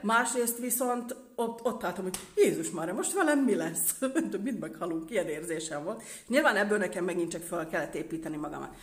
másrészt 0.00 0.58
viszont 0.58 1.16
ott, 1.34 1.64
ott 1.64 1.84
álltam, 1.84 2.04
hogy 2.04 2.18
Jézus 2.36 2.70
már, 2.70 2.92
most 2.92 3.12
velem 3.12 3.38
mi 3.38 3.54
lesz? 3.54 3.94
Mind 4.44 4.58
meghalunk, 4.58 5.10
ilyen 5.10 5.28
érzésem 5.28 5.84
volt. 5.84 6.02
Nyilván 6.26 6.56
ebből 6.56 6.78
nekem 6.78 7.04
megint 7.04 7.30
csak 7.30 7.42
fel 7.42 7.68
kellett 7.68 7.94
építeni 7.94 8.36
magamat. 8.36 8.74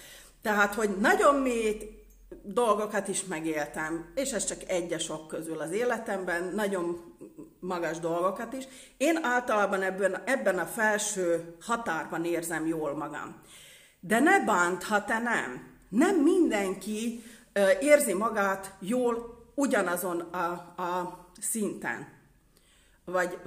Tehát, 0.41 0.73
hogy 0.73 0.89
nagyon 0.99 1.35
mély 1.35 2.00
dolgokat 2.43 3.07
is 3.07 3.23
megéltem, 3.23 4.11
és 4.15 4.31
ez 4.31 4.45
csak 4.45 4.69
egyesok 4.69 5.27
közül 5.27 5.59
az 5.59 5.71
életemben, 5.71 6.43
nagyon 6.55 7.15
magas 7.59 7.99
dolgokat 7.99 8.53
is. 8.53 8.67
Én 8.97 9.23
általában 9.23 9.81
ebben, 9.81 10.23
ebben 10.25 10.59
a 10.59 10.65
felső 10.65 11.55
határban 11.61 12.25
érzem 12.25 12.67
jól 12.67 12.95
magam. 12.95 13.41
De 13.99 14.19
ne 14.19 14.45
bánt, 14.45 14.83
ha 14.83 15.03
te 15.03 15.19
nem. 15.19 15.69
Nem 15.89 16.15
mindenki 16.15 17.23
érzi 17.79 18.13
magát 18.13 18.75
jól 18.79 19.39
ugyanazon 19.55 20.19
a, 20.19 20.51
a 20.81 21.19
szinten. 21.39 22.07
Vagy 23.05 23.37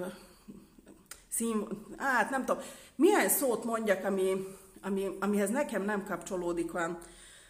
szín, 1.28 1.68
hát 1.96 2.30
nem 2.30 2.44
tudom, 2.44 2.62
milyen 2.96 3.28
szót 3.28 3.64
mondjak, 3.64 4.04
ami, 4.04 4.46
ami, 4.82 5.16
amihez 5.20 5.50
nekem 5.50 5.82
nem 5.82 6.04
kapcsolódik 6.04 6.74
olyan, 6.74 6.98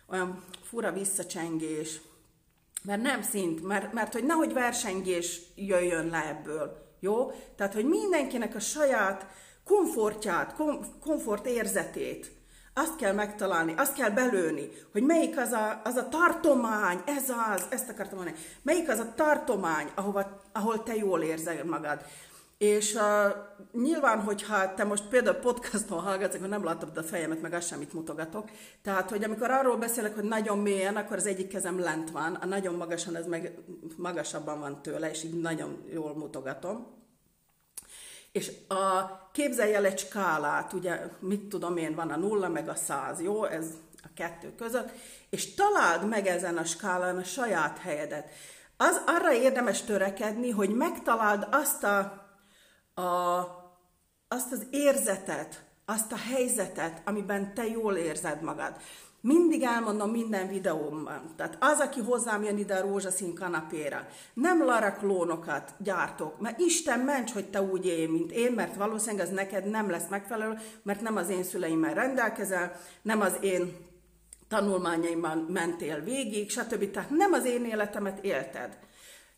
olyan 0.07 0.45
fura 0.63 0.93
visszacsengés, 0.93 2.01
mert 2.83 3.03
nem 3.03 3.23
szint, 3.23 3.63
mert, 3.63 3.93
mert 3.93 4.13
hogy 4.13 4.25
nehogy 4.25 4.53
versengés 4.53 5.41
jöjjön 5.55 6.07
le 6.07 6.29
ebből, 6.29 6.93
jó? 7.01 7.31
Tehát, 7.57 7.75
hogy 7.75 7.85
mindenkinek 7.85 8.55
a 8.55 8.61
saját 8.61 9.27
komfortját, 9.65 10.55
kom, 10.55 10.81
komfort 11.01 11.47
érzetét, 11.47 12.33
azt 12.75 12.97
kell 12.97 13.13
megtalálni, 13.13 13.75
azt 13.77 13.95
kell 13.95 14.11
belőni, 14.11 14.69
hogy 14.93 15.03
melyik 15.03 15.39
az 15.39 15.53
a, 15.53 15.81
az 15.85 15.97
a 15.97 16.09
tartomány, 16.09 17.03
ez 17.07 17.31
az, 17.53 17.67
ezt 17.71 17.89
akartam 17.89 18.17
mondani, 18.17 18.37
melyik 18.63 18.89
az 18.89 18.99
a 18.99 19.15
tartomány, 19.15 19.91
ahova, 19.95 20.43
ahol 20.53 20.83
te 20.83 20.95
jól 20.95 21.23
érzed 21.23 21.65
magad. 21.65 22.01
És 22.65 22.95
uh, 22.95 23.35
nyilván, 23.83 24.21
hogyha 24.21 24.75
te 24.75 24.85
most 24.85 25.05
például 25.05 25.37
podcaston 25.37 26.01
hallgatsz, 26.01 26.35
akkor 26.35 26.49
nem 26.49 26.65
látod 26.65 26.97
a 26.97 27.03
fejemet, 27.03 27.41
meg 27.41 27.53
azt 27.53 27.67
semmit 27.67 27.93
mutogatok. 27.93 28.51
Tehát, 28.83 29.11
hogy 29.11 29.25
amikor 29.25 29.51
arról 29.51 29.77
beszélek, 29.77 30.15
hogy 30.15 30.25
nagyon 30.25 30.59
mélyen, 30.59 30.97
akkor 30.97 31.17
az 31.17 31.27
egyik 31.27 31.49
kezem 31.49 31.79
lent 31.79 32.11
van, 32.11 32.35
a 32.35 32.47
nagyon 32.47 32.75
magasan 32.75 33.17
ez 33.17 33.27
meg 33.27 33.59
magasabban 33.97 34.61
van 34.61 34.83
tőle, 34.83 35.11
és 35.11 35.25
így 35.25 35.41
nagyon 35.41 35.85
jól 35.93 36.15
mutogatom. 36.15 36.87
És 38.33 38.53
a, 38.69 39.11
képzelj 39.33 39.75
el 39.75 39.85
egy 39.85 39.99
skálát, 39.99 40.73
ugye, 40.73 41.01
mit 41.19 41.41
tudom 41.41 41.77
én, 41.77 41.95
van 41.95 42.11
a 42.11 42.17
nulla 42.17 42.49
meg 42.49 42.69
a 42.69 42.75
száz, 42.75 43.21
jó? 43.21 43.45
Ez 43.45 43.67
a 44.03 44.09
kettő 44.15 44.55
között, 44.55 44.91
és 45.31 45.55
találd 45.55 46.09
meg 46.09 46.27
ezen 46.27 46.57
a 46.57 46.65
skálán 46.65 47.17
a 47.17 47.25
saját 47.25 47.79
helyedet. 47.79 48.31
Az 48.77 49.03
arra 49.07 49.33
érdemes 49.33 49.83
törekedni, 49.83 50.51
hogy 50.51 50.71
megtaláld 50.71 51.47
azt 51.51 51.85
a 51.85 52.24
a, 52.95 53.41
azt 54.29 54.53
az 54.53 54.67
érzetet, 54.71 55.65
azt 55.85 56.13
a 56.13 56.17
helyzetet, 56.17 57.03
amiben 57.05 57.55
te 57.55 57.67
jól 57.67 57.95
érzed 57.95 58.43
magad. 58.43 58.77
Mindig 59.21 59.63
elmondom 59.63 60.11
minden 60.11 60.49
videómban. 60.49 61.35
Tehát 61.37 61.57
az, 61.61 61.81
aki 61.81 62.01
hozzám 62.01 62.43
jön 62.43 62.59
ide 62.59 62.75
a 62.75 62.81
rózsaszín 62.81 63.35
kanapéra, 63.35 64.07
nem 64.35 64.65
Lara 64.65 64.93
klónokat 64.93 65.75
gyártok, 65.79 66.41
mert 66.41 66.59
Isten 66.61 67.01
ments, 67.01 67.33
hogy 67.33 67.51
te 67.51 67.63
úgy 67.63 67.87
élj, 67.87 68.07
mint 68.07 68.33
én, 68.33 68.53
mert 68.53 68.77
valószínűleg 68.77 69.27
az 69.27 69.33
neked 69.33 69.71
nem 69.71 69.91
lesz 69.91 70.09
megfelelő, 70.09 70.59
mert 70.83 71.01
nem 71.01 71.17
az 71.17 71.29
én 71.29 71.45
szüleimmel 71.45 71.95
rendelkezel, 71.95 72.81
nem 73.03 73.21
az 73.21 73.37
én 73.41 73.77
tanulmányaimban 74.49 75.39
mentél 75.39 76.01
végig, 76.01 76.51
stb. 76.51 76.91
Tehát 76.91 77.11
nem 77.11 77.33
az 77.33 77.45
én 77.45 77.65
életemet 77.65 78.25
élted. 78.25 78.79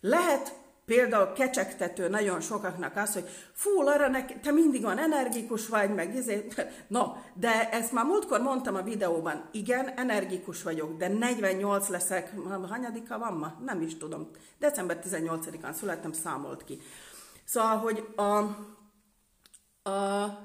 Lehet 0.00 0.54
például 0.86 1.32
kecsegtető 1.32 2.08
nagyon 2.08 2.40
sokaknak 2.40 2.96
az, 2.96 3.12
hogy 3.12 3.28
fú, 3.52 3.86
arra 3.86 4.08
nek, 4.08 4.40
te 4.40 4.50
mindig 4.50 4.82
van 4.82 4.98
energikus 4.98 5.68
vagy, 5.68 5.94
meg 5.94 6.14
izé. 6.14 6.46
No, 6.88 7.04
de 7.34 7.70
ezt 7.70 7.92
már 7.92 8.04
múltkor 8.04 8.40
mondtam 8.40 8.74
a 8.74 8.82
videóban, 8.82 9.48
igen, 9.52 9.88
energikus 9.88 10.62
vagyok, 10.62 10.96
de 10.96 11.08
48 11.08 11.88
leszek, 11.88 12.32
hanyadika 12.68 13.18
van 13.18 13.32
ma? 13.32 13.54
Nem 13.64 13.80
is 13.80 13.96
tudom. 13.96 14.30
December 14.58 14.98
18-án 15.04 15.72
születtem, 15.72 16.12
számolt 16.12 16.64
ki. 16.64 16.80
Szóval, 17.44 17.76
hogy 17.76 18.06
a, 18.16 18.36
a 19.90 20.38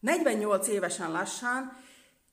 48 0.00 0.68
évesen 0.68 1.12
lassan 1.12 1.81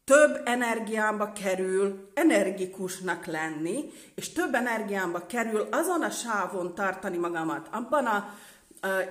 több 0.10 0.42
energiámba 0.46 1.32
kerül 1.32 2.10
energikusnak 2.14 3.26
lenni, 3.26 3.92
és 4.16 4.32
több 4.32 4.54
energiámba 4.54 5.26
kerül 5.26 5.68
azon 5.72 6.02
a 6.02 6.10
sávon 6.10 6.76
tartani 6.76 7.18
magamat, 7.18 7.68
abban 7.72 8.06
a 8.06 8.34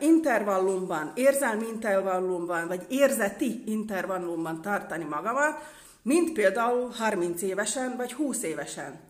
intervallumban, 0.01 1.13
érzelmi 1.15 1.67
intervallumban, 1.73 2.67
vagy 2.69 2.87
érzeti 2.89 3.63
intervallumban 3.67 4.63
tartani 4.63 5.05
magamat, 5.05 5.59
mint 6.03 6.33
például 6.33 6.91
30 6.91 7.43
évesen, 7.43 7.97
vagy 7.97 8.13
20 8.13 8.43
évesen. 8.43 9.01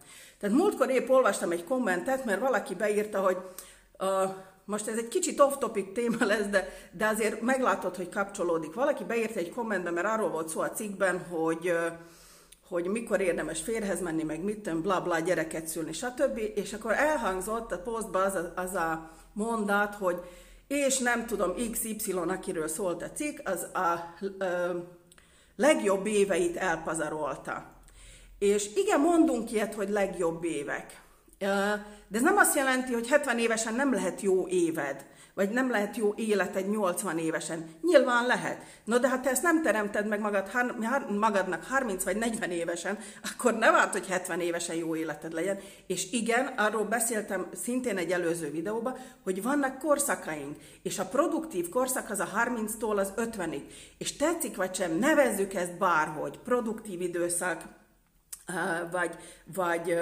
Tehát 0.41 0.57
múltkor 0.57 0.91
épp 0.91 1.09
olvastam 1.09 1.51
egy 1.51 1.65
kommentet, 1.65 2.25
mert 2.25 2.41
valaki 2.41 2.75
beírta, 2.75 3.21
hogy 3.21 3.37
uh, 3.99 4.31
most 4.69 4.89
ez 4.89 4.97
egy 4.97 5.09
kicsit 5.09 5.41
off-topic 5.41 5.93
téma 5.93 6.25
lesz, 6.25 6.47
de, 6.47 6.69
de 6.93 7.07
azért 7.07 7.41
meglátod, 7.41 7.97
hogy 7.97 8.09
kapcsolódik. 8.09 8.75
Valaki 8.75 9.05
beírt 9.05 9.37
egy 9.37 9.51
kommentbe, 9.51 9.91
mert 9.91 10.07
arról 10.07 10.31
volt 10.31 10.49
szó 10.49 10.61
a 10.61 10.71
cikkben, 10.71 11.19
hogy, 11.25 11.73
hogy 12.69 12.87
mikor 12.87 13.21
érdemes 13.21 13.63
férhez 13.63 14.01
menni, 14.01 14.23
meg 14.23 14.45
mit 14.45 14.59
tudom, 14.59 14.83
bla 14.83 15.01
bla, 15.01 15.19
gyereket 15.19 15.67
szülni, 15.67 15.93
stb. 15.93 16.41
És 16.55 16.73
akkor 16.73 16.93
elhangzott 16.93 17.73
a 17.73 17.79
posztban 17.79 18.23
az 18.23 18.35
a, 18.35 18.53
az 18.57 18.75
a 18.75 19.11
mondat, 19.33 19.95
hogy 19.95 20.21
és 20.67 20.99
nem 20.99 21.27
tudom, 21.27 21.55
XY, 21.73 22.13
akiről 22.13 22.69
szólt 22.69 23.03
a 23.03 23.13
cikk, 23.13 23.39
az 23.45 23.67
a, 23.73 23.79
a 23.79 24.85
legjobb 25.57 26.07
éveit 26.07 26.57
elpazarolta. 26.57 27.73
És 28.39 28.71
igen, 28.75 29.01
mondunk 29.01 29.53
ilyet, 29.53 29.75
hogy 29.75 29.89
legjobb 29.89 30.45
évek. 30.45 31.01
De 31.39 31.85
ez 32.13 32.23
nem 32.23 32.37
azt 32.37 32.57
jelenti, 32.57 32.93
hogy 32.93 33.09
70 33.09 33.39
évesen 33.39 33.75
nem 33.75 33.93
lehet 33.93 34.21
jó 34.21 34.49
éved, 34.49 35.07
vagy 35.35 35.51
nem 35.51 35.71
lehet 35.71 35.97
jó 35.97 36.13
életed 36.17 36.71
80 36.71 37.19
évesen. 37.19 37.69
Nyilván 37.83 38.27
lehet. 38.27 38.63
No, 38.85 38.99
de 38.99 39.09
ha 39.09 39.21
te 39.21 39.31
ezt 39.31 39.43
nem 39.43 39.63
teremted 39.63 40.07
meg 40.07 40.21
magad, 40.21 40.51
magadnak 41.19 41.65
30 41.65 42.05
vagy 42.05 42.17
40 42.17 42.51
évesen, 42.51 42.99
akkor 43.33 43.55
nem 43.55 43.75
árt, 43.75 43.93
hogy 43.93 44.07
70 44.07 44.41
évesen 44.41 44.77
jó 44.77 44.97
életed 44.97 45.33
legyen. 45.33 45.59
És 45.87 46.13
igen, 46.13 46.47
arról 46.47 46.85
beszéltem 46.85 47.47
szintén 47.63 47.97
egy 47.97 48.11
előző 48.11 48.51
videóban, 48.51 48.97
hogy 49.25 49.43
vannak 49.43 49.79
korszakaink, 49.79 50.57
és 50.83 50.99
a 50.99 51.07
produktív 51.07 51.69
korszak 51.69 52.11
az 52.11 52.21
a 52.21 52.29
30-tól 52.45 52.97
az 52.97 53.13
50-ig. 53.17 53.63
És 53.99 54.17
tetszik 54.17 54.57
vagy 54.57 54.75
sem, 54.75 54.99
nevezzük 54.99 55.55
ezt 55.55 55.79
bárhogy, 55.79 56.39
produktív 56.39 57.01
időszak, 57.01 57.63
vagy, 58.91 59.11
vagy, 59.55 59.99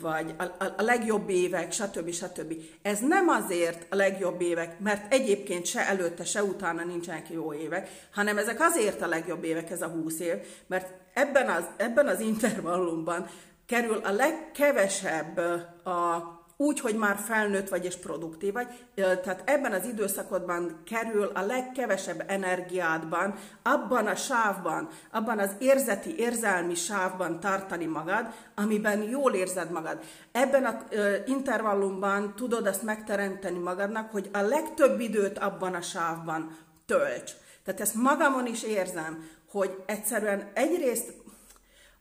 vagy 0.00 0.34
a, 0.38 0.42
a, 0.42 0.82
legjobb 0.82 1.28
évek, 1.28 1.72
stb. 1.72 2.12
stb. 2.12 2.54
Ez 2.82 2.98
nem 3.00 3.28
azért 3.28 3.86
a 3.92 3.96
legjobb 3.96 4.40
évek, 4.40 4.80
mert 4.80 5.12
egyébként 5.12 5.66
se 5.66 5.88
előtte, 5.88 6.24
se 6.24 6.42
utána 6.42 6.84
nincsenek 6.84 7.30
jó 7.30 7.52
évek, 7.52 7.88
hanem 8.12 8.38
ezek 8.38 8.60
azért 8.60 9.02
a 9.02 9.06
legjobb 9.06 9.44
évek, 9.44 9.70
ez 9.70 9.82
a 9.82 9.88
20 9.88 10.20
év, 10.20 10.34
mert 10.66 10.92
ebben 11.12 11.48
az, 11.48 11.64
ebben 11.76 12.06
az 12.06 12.20
intervallumban 12.20 13.26
kerül 13.66 13.96
a 13.96 14.12
legkevesebb 14.12 15.38
a 15.84 16.33
úgy, 16.56 16.80
hogy 16.80 16.96
már 16.96 17.16
felnőtt 17.16 17.68
vagy 17.68 17.84
és 17.84 17.96
produktív 17.96 18.52
vagy, 18.52 18.68
tehát 18.94 19.42
ebben 19.44 19.72
az 19.72 19.86
időszakodban 19.86 20.80
kerül 20.84 21.30
a 21.34 21.46
legkevesebb 21.46 22.24
energiádban, 22.26 23.34
abban 23.62 24.06
a 24.06 24.14
sávban, 24.14 24.88
abban 25.12 25.38
az 25.38 25.50
érzeti, 25.58 26.18
érzelmi 26.18 26.74
sávban 26.74 27.40
tartani 27.40 27.86
magad, 27.86 28.26
amiben 28.54 29.02
jól 29.02 29.32
érzed 29.32 29.70
magad. 29.70 29.98
Ebben 30.32 30.64
az 30.64 30.96
intervallumban 31.26 32.34
tudod 32.36 32.66
azt 32.66 32.82
megteremteni 32.82 33.58
magadnak, 33.58 34.10
hogy 34.10 34.30
a 34.32 34.40
legtöbb 34.40 35.00
időt 35.00 35.38
abban 35.38 35.74
a 35.74 35.82
sávban 35.82 36.56
tölts. 36.86 37.32
Tehát 37.64 37.80
ezt 37.80 37.94
magamon 37.94 38.46
is 38.46 38.62
érzem, 38.62 39.28
hogy 39.50 39.82
egyszerűen 39.86 40.50
egyrészt 40.54 41.12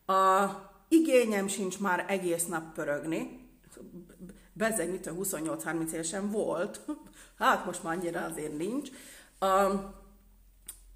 a 0.06 0.46
igényem 0.88 1.48
sincs 1.48 1.80
már 1.80 2.06
egész 2.08 2.46
nap 2.46 2.74
pörögni, 2.74 3.43
bezeg, 4.54 4.90
mit 4.90 5.12
28-30 5.12 5.92
évesen 5.92 6.32
volt, 6.32 6.82
hát 7.40 7.66
most 7.66 7.84
már 7.84 7.98
annyira 7.98 8.24
azért 8.24 8.58
nincs, 8.58 8.90
um, 9.42 9.94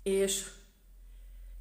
és, 0.04 0.46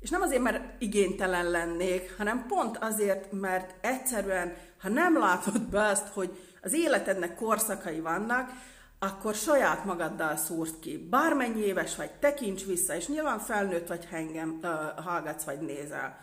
és 0.01 0.11
nem 0.11 0.23
azért, 0.23 0.43
mert 0.43 0.83
igénytelen 0.83 1.51
lennék, 1.51 2.17
hanem 2.17 2.47
pont 2.47 2.77
azért, 2.77 3.33
mert 3.33 3.75
egyszerűen, 3.85 4.57
ha 4.81 4.89
nem 4.89 5.19
látod 5.19 5.63
be 5.63 5.83
azt, 5.83 6.09
hogy 6.09 6.39
az 6.63 6.73
életednek 6.73 7.35
korszakai 7.35 8.01
vannak, 8.01 8.51
akkor 8.99 9.35
saját 9.35 9.85
magaddal 9.85 10.37
szúrsz 10.37 10.75
ki. 10.81 11.07
Bármennyi 11.11 11.61
éves 11.61 11.97
vagy, 11.97 12.11
tekints 12.11 12.65
vissza, 12.65 12.95
és 12.95 13.09
nyilván 13.09 13.39
felnőtt 13.39 13.89
vagy, 13.89 14.07
ha 14.11 14.17
engem 14.17 14.59
uh, 14.63 14.71
hallgatsz 15.05 15.45
vagy 15.45 15.61
nézel. 15.61 16.19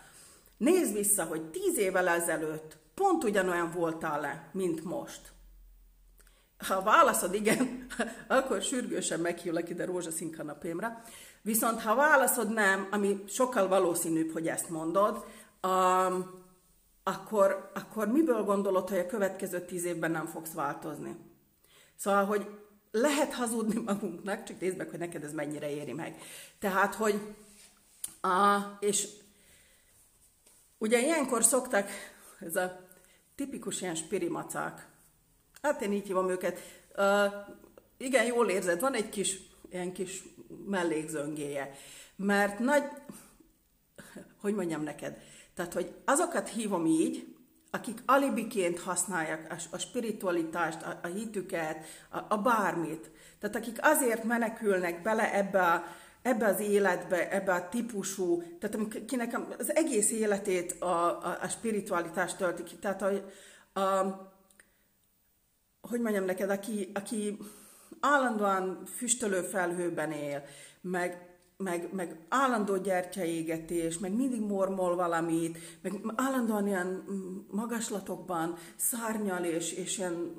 Nézd 0.57 0.93
vissza, 0.93 1.23
hogy 1.23 1.41
tíz 1.41 1.77
évvel 1.77 2.07
ezelőtt 2.07 2.77
pont 2.93 3.23
ugyanolyan 3.23 3.71
voltál-e, 3.71 4.49
mint 4.51 4.83
most. 4.83 5.31
Ha 6.57 6.73
a 6.73 6.81
válaszod 6.81 7.33
igen, 7.33 7.85
akkor 8.27 8.61
sürgősen 8.61 9.19
meghívlak 9.19 9.69
ide 9.69 9.85
rózsaszín 9.85 10.31
kanapémra. 10.31 11.03
Viszont 11.41 11.81
ha 11.81 11.95
válaszod 11.95 12.53
nem, 12.53 12.87
ami 12.91 13.23
sokkal 13.27 13.67
valószínűbb, 13.67 14.31
hogy 14.31 14.47
ezt 14.47 14.69
mondod, 14.69 15.25
um, 15.63 16.41
akkor, 17.03 17.71
akkor 17.73 18.07
miből 18.07 18.43
gondolod, 18.43 18.89
hogy 18.89 18.97
a 18.97 19.05
következő 19.05 19.65
tíz 19.65 19.83
évben 19.83 20.11
nem 20.11 20.25
fogsz 20.25 20.53
változni? 20.53 21.15
Szóval, 21.95 22.25
hogy 22.25 22.47
lehet 22.91 23.33
hazudni 23.33 23.81
magunknak, 23.85 24.43
csak 24.43 24.59
nézd 24.59 24.77
meg, 24.77 24.89
hogy 24.89 24.99
neked 24.99 25.23
ez 25.23 25.33
mennyire 25.33 25.69
éri 25.69 25.93
meg. 25.93 26.21
Tehát, 26.59 26.95
hogy 26.95 27.35
a, 28.21 28.59
és 28.79 29.07
ugye 30.77 31.01
ilyenkor 31.01 31.43
szoktak, 31.43 31.89
ez 32.39 32.55
a 32.55 32.79
tipikus 33.35 33.81
ilyen 33.81 33.95
spirimacák, 33.95 34.87
Hát 35.63 35.81
én 35.81 35.93
így 35.93 36.07
hívom 36.07 36.29
őket. 36.29 36.59
Uh, 36.97 37.33
igen, 37.97 38.25
jól 38.25 38.49
érzed, 38.49 38.79
van 38.79 38.93
egy 38.93 39.09
kis, 39.09 39.39
ilyen 39.69 39.93
kis 39.93 40.23
mellékzöngéje. 40.65 41.71
Mert 42.15 42.59
nagy, 42.59 42.83
hogy 44.41 44.55
mondjam 44.55 44.83
neked, 44.83 45.17
tehát, 45.55 45.73
hogy 45.73 45.93
azokat 46.05 46.49
hívom 46.49 46.85
így, 46.85 47.35
akik 47.71 47.99
alibiként 48.05 48.79
használják 48.79 49.51
a, 49.51 49.75
a 49.75 49.77
spiritualitást, 49.77 50.81
a, 50.81 50.99
a 51.03 51.07
hitüket, 51.07 51.85
a, 52.09 52.19
a 52.29 52.37
bármit. 52.37 53.11
Tehát 53.39 53.55
akik 53.55 53.77
azért 53.81 54.23
menekülnek 54.23 55.01
bele 55.01 55.33
ebbe, 55.33 55.61
a, 55.61 55.83
ebbe 56.21 56.45
az 56.45 56.59
életbe, 56.59 57.31
ebbe 57.31 57.53
a 57.53 57.69
típusú, 57.69 58.43
tehát 58.59 59.05
kinek 59.05 59.39
az 59.59 59.75
egész 59.75 60.11
életét 60.11 60.71
a, 60.81 60.85
a, 61.25 61.37
a 61.41 61.47
spiritualitást 61.47 62.37
tölti 62.37 62.63
ki. 62.63 62.75
Tehát 62.75 63.01
a, 63.01 63.09
a, 63.79 64.32
hogy 65.89 66.01
mondjam 66.01 66.25
neked, 66.25 66.49
aki, 66.49 66.91
aki 66.93 67.37
állandóan 67.99 68.85
füstölő 68.85 69.41
felhőben 69.41 70.11
él, 70.11 70.43
meg, 70.81 71.37
meg, 71.57 71.93
meg 71.93 72.25
állandó 72.29 72.77
gyertyaégetés, 72.77 73.97
meg 73.97 74.13
mindig 74.13 74.41
mormol 74.41 74.95
valamit, 74.95 75.57
meg 75.81 75.93
állandóan 76.15 76.67
ilyen 76.67 77.03
magaslatokban 77.51 78.57
szárnyal, 78.75 79.43
és, 79.43 79.73
és 79.73 79.97
ilyen... 79.97 80.37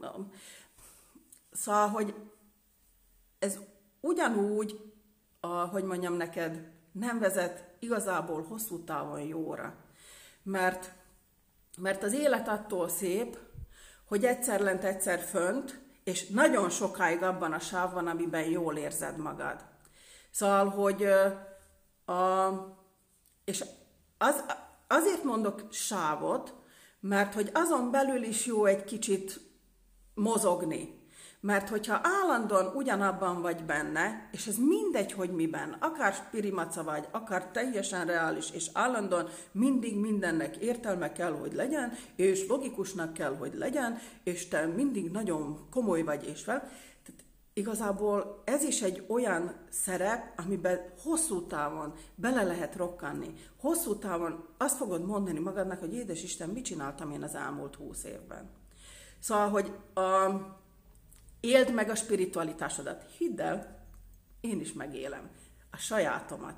Szóval, 1.53 1.89
hogy 1.89 2.15
ez 3.39 3.59
ugyanúgy, 4.01 4.93
a, 5.41 5.47
hogy 5.47 5.85
mondjam 5.85 6.15
neked, 6.15 6.73
nem 6.93 7.19
vezet 7.19 7.75
igazából 7.79 8.43
hosszú 8.43 8.85
távon 8.85 9.21
jóra. 9.21 9.75
Mert, 10.43 10.93
mert 11.79 12.03
az 12.03 12.13
élet 12.13 12.49
attól 12.49 12.89
szép, 12.89 13.39
hogy 14.15 14.25
egyszer 14.25 14.61
lent, 14.61 14.85
egyszer 14.85 15.21
fönt, 15.21 15.81
és 16.05 16.27
nagyon 16.27 16.71
sokáig 16.71 17.23
abban 17.23 17.53
a 17.53 17.59
sávban, 17.59 18.07
amiben 18.07 18.45
jól 18.45 18.77
érzed 18.77 19.17
magad. 19.17 19.65
Szóval, 20.31 20.69
hogy 20.69 21.05
a, 22.05 22.49
és 23.45 23.65
az, 24.19 24.45
azért 24.89 25.25
mondok 25.25 25.63
sávot, 25.71 26.55
mert 27.01 27.35
hogy 27.35 27.51
azon 27.55 27.91
belül 27.91 28.23
is 28.23 28.47
jó 28.47 28.65
egy 28.65 28.85
kicsit 28.85 29.41
mozogni. 30.15 31.04
Mert 31.45 31.69
hogyha 31.69 32.01
állandóan 32.03 32.73
ugyanabban 32.75 33.43
vagy 33.43 33.65
benne, 33.65 34.29
és 34.33 34.47
ez 34.47 34.57
mindegy, 34.57 35.13
hogy 35.13 35.31
miben, 35.31 35.77
akár 35.81 36.13
spirimaca 36.13 36.85
vagy, 36.85 37.09
akár 37.11 37.47
teljesen 37.47 38.07
reális, 38.07 38.51
és 38.51 38.71
állandóan 38.73 39.29
mindig 39.53 39.97
mindennek 39.97 40.57
értelme 40.57 41.13
kell, 41.13 41.33
hogy 41.33 41.53
legyen, 41.53 41.93
és 42.17 42.47
logikusnak 42.49 43.13
kell, 43.13 43.37
hogy 43.37 43.55
legyen, 43.55 43.99
és 44.23 44.49
te 44.49 44.67
mindig 44.67 45.11
nagyon 45.11 45.69
komoly 45.71 46.03
vagy 46.03 46.27
és 46.27 46.43
fel, 46.43 46.61
tehát 47.05 47.25
igazából 47.53 48.43
ez 48.45 48.63
is 48.63 48.83
egy 48.83 49.05
olyan 49.09 49.55
szerep, 49.71 50.33
amiben 50.37 50.93
hosszú 51.03 51.47
távon 51.47 51.95
bele 52.15 52.43
lehet 52.43 52.77
rokkanni. 52.77 53.35
Hosszú 53.61 53.99
távon 53.99 54.45
azt 54.59 54.77
fogod 54.77 55.07
mondani 55.07 55.39
magadnak, 55.39 55.81
hogy 55.81 55.95
édes 55.95 56.23
Isten, 56.23 56.49
mit 56.49 56.65
csináltam 56.65 57.11
én 57.11 57.23
az 57.23 57.35
elmúlt 57.35 57.75
húsz 57.75 58.05
évben. 58.05 58.51
Szóval, 59.21 59.49
hogy 59.49 59.73
a, 59.95 60.31
éld 61.45 61.75
meg 61.75 61.91
a 61.91 61.95
spiritualitásodat. 61.95 63.05
Hidd 63.19 63.41
el, 63.41 63.87
én 64.41 64.61
is 64.61 64.73
megélem 64.73 65.31
a 65.71 65.77
sajátomat. 65.77 66.55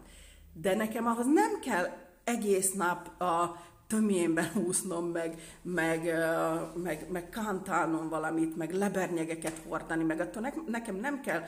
De 0.53 0.75
nekem 0.75 1.07
ahhoz 1.07 1.27
nem 1.27 1.61
kell 1.61 1.89
egész 2.25 2.73
nap 2.73 3.21
a 3.21 3.65
tömjénben 3.87 4.51
úsznom, 4.67 5.05
meg, 5.05 5.41
meg, 5.63 6.13
meg, 6.75 7.11
meg 7.11 7.29
kantálnom 7.29 8.09
valamit, 8.09 8.57
meg 8.57 8.73
lebernyegeket 8.73 9.61
hordani, 9.69 10.05
meg 10.05 10.21
attól 10.21 10.53
nekem 10.67 10.97
nem 10.97 11.21
kell 11.21 11.43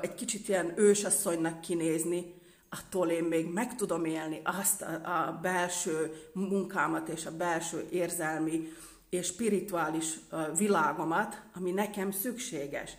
egy 0.00 0.14
kicsit 0.14 0.48
ilyen 0.48 0.72
ősasszonynak 0.76 1.60
kinézni, 1.60 2.34
attól 2.70 3.08
én 3.08 3.24
még 3.24 3.52
meg 3.52 3.74
tudom 3.74 4.04
élni 4.04 4.40
azt 4.44 4.82
a, 4.82 5.26
a 5.26 5.38
belső 5.42 6.14
munkámat 6.32 7.08
és 7.08 7.26
a 7.26 7.36
belső 7.36 7.86
érzelmi 7.90 8.68
és 9.14 9.26
spirituális 9.26 10.18
világomat, 10.56 11.42
ami 11.54 11.70
nekem 11.70 12.10
szükséges. 12.10 12.96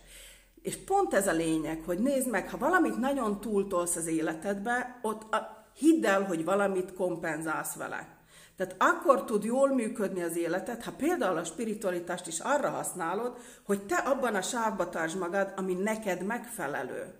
És 0.62 0.76
pont 0.76 1.14
ez 1.14 1.28
a 1.28 1.32
lényeg, 1.32 1.82
hogy 1.84 1.98
nézd 1.98 2.30
meg, 2.30 2.50
ha 2.50 2.58
valamit 2.58 2.98
nagyon 2.98 3.40
túltolsz 3.40 3.96
az 3.96 4.06
életedbe, 4.06 4.98
ott 5.02 5.34
a, 5.34 5.66
hidd 5.78 6.06
el, 6.06 6.22
hogy 6.22 6.44
valamit 6.44 6.94
kompenzálsz 6.94 7.74
vele. 7.74 8.14
Tehát 8.56 8.74
akkor 8.78 9.24
tud 9.24 9.44
jól 9.44 9.74
működni 9.74 10.22
az 10.22 10.36
életed, 10.36 10.82
ha 10.82 10.92
például 10.92 11.36
a 11.36 11.44
spiritualitást 11.44 12.26
is 12.26 12.40
arra 12.40 12.70
használod, 12.70 13.36
hogy 13.62 13.82
te 13.82 13.96
abban 13.96 14.34
a 14.34 14.42
sávba 14.42 14.88
tartsd 14.88 15.18
magad, 15.18 15.52
ami 15.56 15.74
neked 15.74 16.22
megfelelő. 16.22 17.14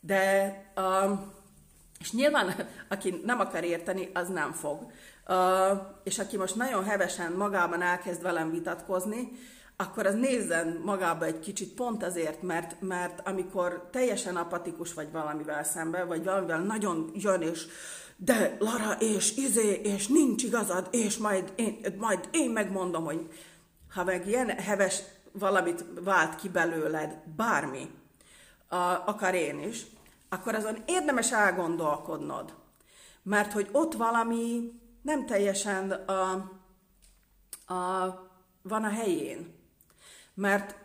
De, 0.00 0.54
uh, 0.76 1.18
és 2.00 2.12
nyilván, 2.12 2.68
aki 2.88 3.20
nem 3.24 3.40
akar 3.40 3.64
érteni, 3.64 4.10
az 4.14 4.28
nem 4.28 4.52
fog. 4.52 4.92
És 6.04 6.18
aki 6.18 6.36
most 6.36 6.56
nagyon 6.56 6.84
hevesen 6.84 7.32
magában 7.32 7.82
elkezd 7.82 8.22
velem 8.22 8.50
vitatkozni, 8.50 9.30
akkor 9.76 10.06
az 10.06 10.14
nézzen 10.14 10.80
magába 10.84 11.24
egy 11.24 11.38
kicsit 11.38 11.74
pont 11.74 12.02
azért, 12.02 12.42
mert, 12.42 12.80
mert 12.80 13.28
amikor 13.28 13.88
teljesen 13.92 14.36
apatikus 14.36 14.94
vagy 14.94 15.10
valamivel 15.12 15.64
szemben, 15.64 16.08
vagy 16.08 16.24
valamivel 16.24 16.60
nagyon 16.60 17.10
jön, 17.14 17.42
és 17.42 17.66
de 18.16 18.56
Lara, 18.58 18.96
és 18.98 19.36
izé, 19.36 19.80
és 19.84 20.06
nincs 20.06 20.42
igazad, 20.42 20.88
és 20.90 21.16
majd 21.16 21.52
én, 21.56 21.80
majd 21.98 22.28
én 22.32 22.50
megmondom, 22.50 23.04
hogy 23.04 23.28
ha 23.94 24.04
meg 24.04 24.26
ilyen 24.26 24.48
heves 24.48 25.02
valamit 25.32 25.84
vált 26.00 26.36
ki 26.36 26.48
belőled, 26.48 27.18
bármi, 27.36 27.90
a, 28.68 28.76
akar 29.06 29.34
én 29.34 29.58
is, 29.58 29.86
akkor 30.28 30.54
azon 30.54 30.82
érdemes 30.86 31.32
elgondolkodnod. 31.32 32.54
Mert 33.22 33.52
hogy 33.52 33.68
ott 33.72 33.94
valami 33.94 34.72
nem 35.02 35.26
teljesen 35.26 35.90
a, 35.90 36.32
a, 37.74 38.04
van 38.62 38.84
a 38.84 38.88
helyén. 38.88 39.54
Mert 40.34 40.78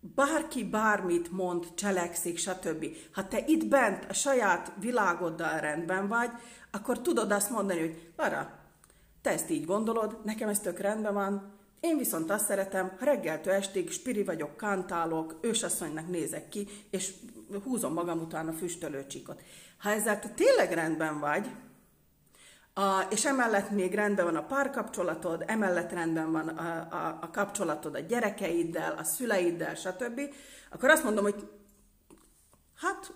bárki 0.00 0.64
bármit 0.64 1.30
mond, 1.30 1.74
cselekszik, 1.74 2.38
stb. 2.38 2.86
Ha 3.12 3.28
te 3.28 3.44
itt 3.46 3.66
bent 3.66 4.04
a 4.04 4.12
saját 4.12 4.72
világoddal 4.80 5.60
rendben 5.60 6.08
vagy, 6.08 6.30
akkor 6.70 7.00
tudod 7.00 7.30
azt 7.30 7.50
mondani, 7.50 7.80
hogy 7.80 8.12
Lara, 8.16 8.58
te 9.22 9.30
ezt 9.30 9.50
így 9.50 9.64
gondolod, 9.64 10.20
nekem 10.24 10.48
ez 10.48 10.60
tök 10.60 10.78
rendben 10.78 11.14
van, 11.14 11.58
én 11.80 11.96
viszont 11.96 12.30
azt 12.30 12.44
szeretem, 12.44 12.92
ha 12.98 13.04
reggeltől 13.04 13.52
estig 13.52 13.90
spiri 13.90 14.24
vagyok, 14.24 14.56
kantálok, 14.56 15.38
ősasszonynak 15.40 16.08
nézek 16.08 16.48
ki, 16.48 16.68
és 16.90 17.12
húzom 17.64 17.92
magam 17.92 18.20
után 18.20 18.48
a 18.48 18.52
füstölőcsíkot. 18.52 19.42
Ha 19.78 19.90
ezzel 19.90 20.20
te 20.20 20.28
tényleg 20.28 20.72
rendben 20.72 21.20
vagy, 21.20 21.50
a, 22.80 23.06
és 23.10 23.24
emellett 23.24 23.70
még 23.70 23.94
rendben 23.94 24.24
van 24.24 24.36
a 24.36 24.46
párkapcsolatod, 24.46 25.44
emellett 25.46 25.92
rendben 25.92 26.32
van 26.32 26.48
a, 26.48 26.86
a, 26.90 27.18
a 27.20 27.30
kapcsolatod 27.30 27.94
a 27.94 27.98
gyerekeiddel, 27.98 28.94
a 28.98 29.04
szüleiddel, 29.04 29.74
stb., 29.74 30.20
akkor 30.70 30.88
azt 30.90 31.04
mondom, 31.04 31.24
hogy 31.24 31.48
hát 32.76 33.12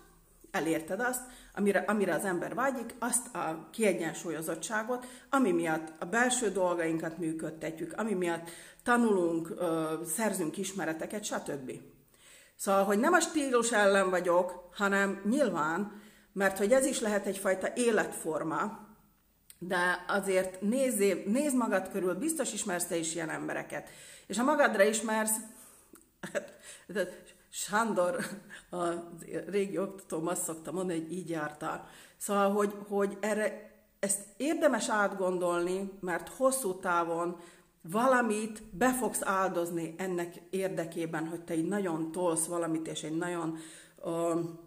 elérted 0.50 1.00
azt, 1.00 1.20
amire, 1.54 1.78
amire 1.78 2.14
az 2.14 2.24
ember 2.24 2.54
vágyik, 2.54 2.94
azt 2.98 3.34
a 3.34 3.68
kiegyensúlyozottságot, 3.72 5.06
ami 5.30 5.52
miatt 5.52 5.92
a 5.98 6.04
belső 6.04 6.50
dolgainkat 6.50 7.18
működtetjük, 7.18 7.92
ami 7.96 8.14
miatt 8.14 8.50
tanulunk, 8.82 9.50
ö, 9.50 9.94
szerzünk 10.16 10.56
ismereteket, 10.56 11.24
stb. 11.24 11.72
Szóval, 12.56 12.84
hogy 12.84 12.98
nem 12.98 13.12
a 13.12 13.20
stílus 13.20 13.72
ellen 13.72 14.10
vagyok, 14.10 14.68
hanem 14.74 15.22
nyilván, 15.28 16.02
mert 16.32 16.58
hogy 16.58 16.72
ez 16.72 16.86
is 16.86 17.00
lehet 17.00 17.26
egyfajta 17.26 17.68
életforma, 17.74 18.83
de 19.58 20.04
azért 20.08 20.60
nézzé, 20.60 21.24
nézd 21.26 21.56
magad 21.56 21.88
körül, 21.88 22.14
biztos 22.14 22.52
ismersz 22.52 22.86
te 22.86 22.96
is 22.96 23.14
ilyen 23.14 23.30
embereket. 23.30 23.88
És 24.26 24.36
ha 24.36 24.44
magadra 24.44 24.82
ismersz, 24.82 25.36
Sándor, 27.56 28.16
a 28.70 28.84
régi 29.46 29.78
oktatóm 29.78 30.26
azt 30.26 30.42
szokta 30.42 30.72
mondani, 30.72 31.00
hogy 31.00 31.12
így 31.12 31.28
jártál. 31.28 31.88
Szóval, 32.16 32.52
hogy, 32.52 32.74
hogy 32.88 33.16
erre, 33.20 33.70
ezt 33.98 34.20
érdemes 34.36 34.88
átgondolni, 34.88 35.92
mert 36.00 36.28
hosszú 36.28 36.74
távon 36.74 37.40
valamit 37.82 38.62
be 38.62 38.92
fogsz 38.92 39.22
áldozni 39.22 39.94
ennek 39.98 40.34
érdekében, 40.50 41.28
hogy 41.28 41.40
te 41.40 41.52
egy 41.52 41.68
nagyon 41.68 42.12
tolsz 42.12 42.46
valamit, 42.46 42.86
és 42.86 43.02
egy 43.02 43.16
nagyon, 43.16 43.58
um, 44.04 44.58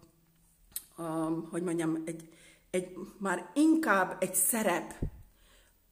um, 0.98 1.48
hogy 1.50 1.62
mondjam, 1.62 2.02
egy, 2.06 2.28
egy, 2.70 2.96
már 3.18 3.50
inkább 3.54 4.16
egy 4.18 4.34
szerep 4.34 4.94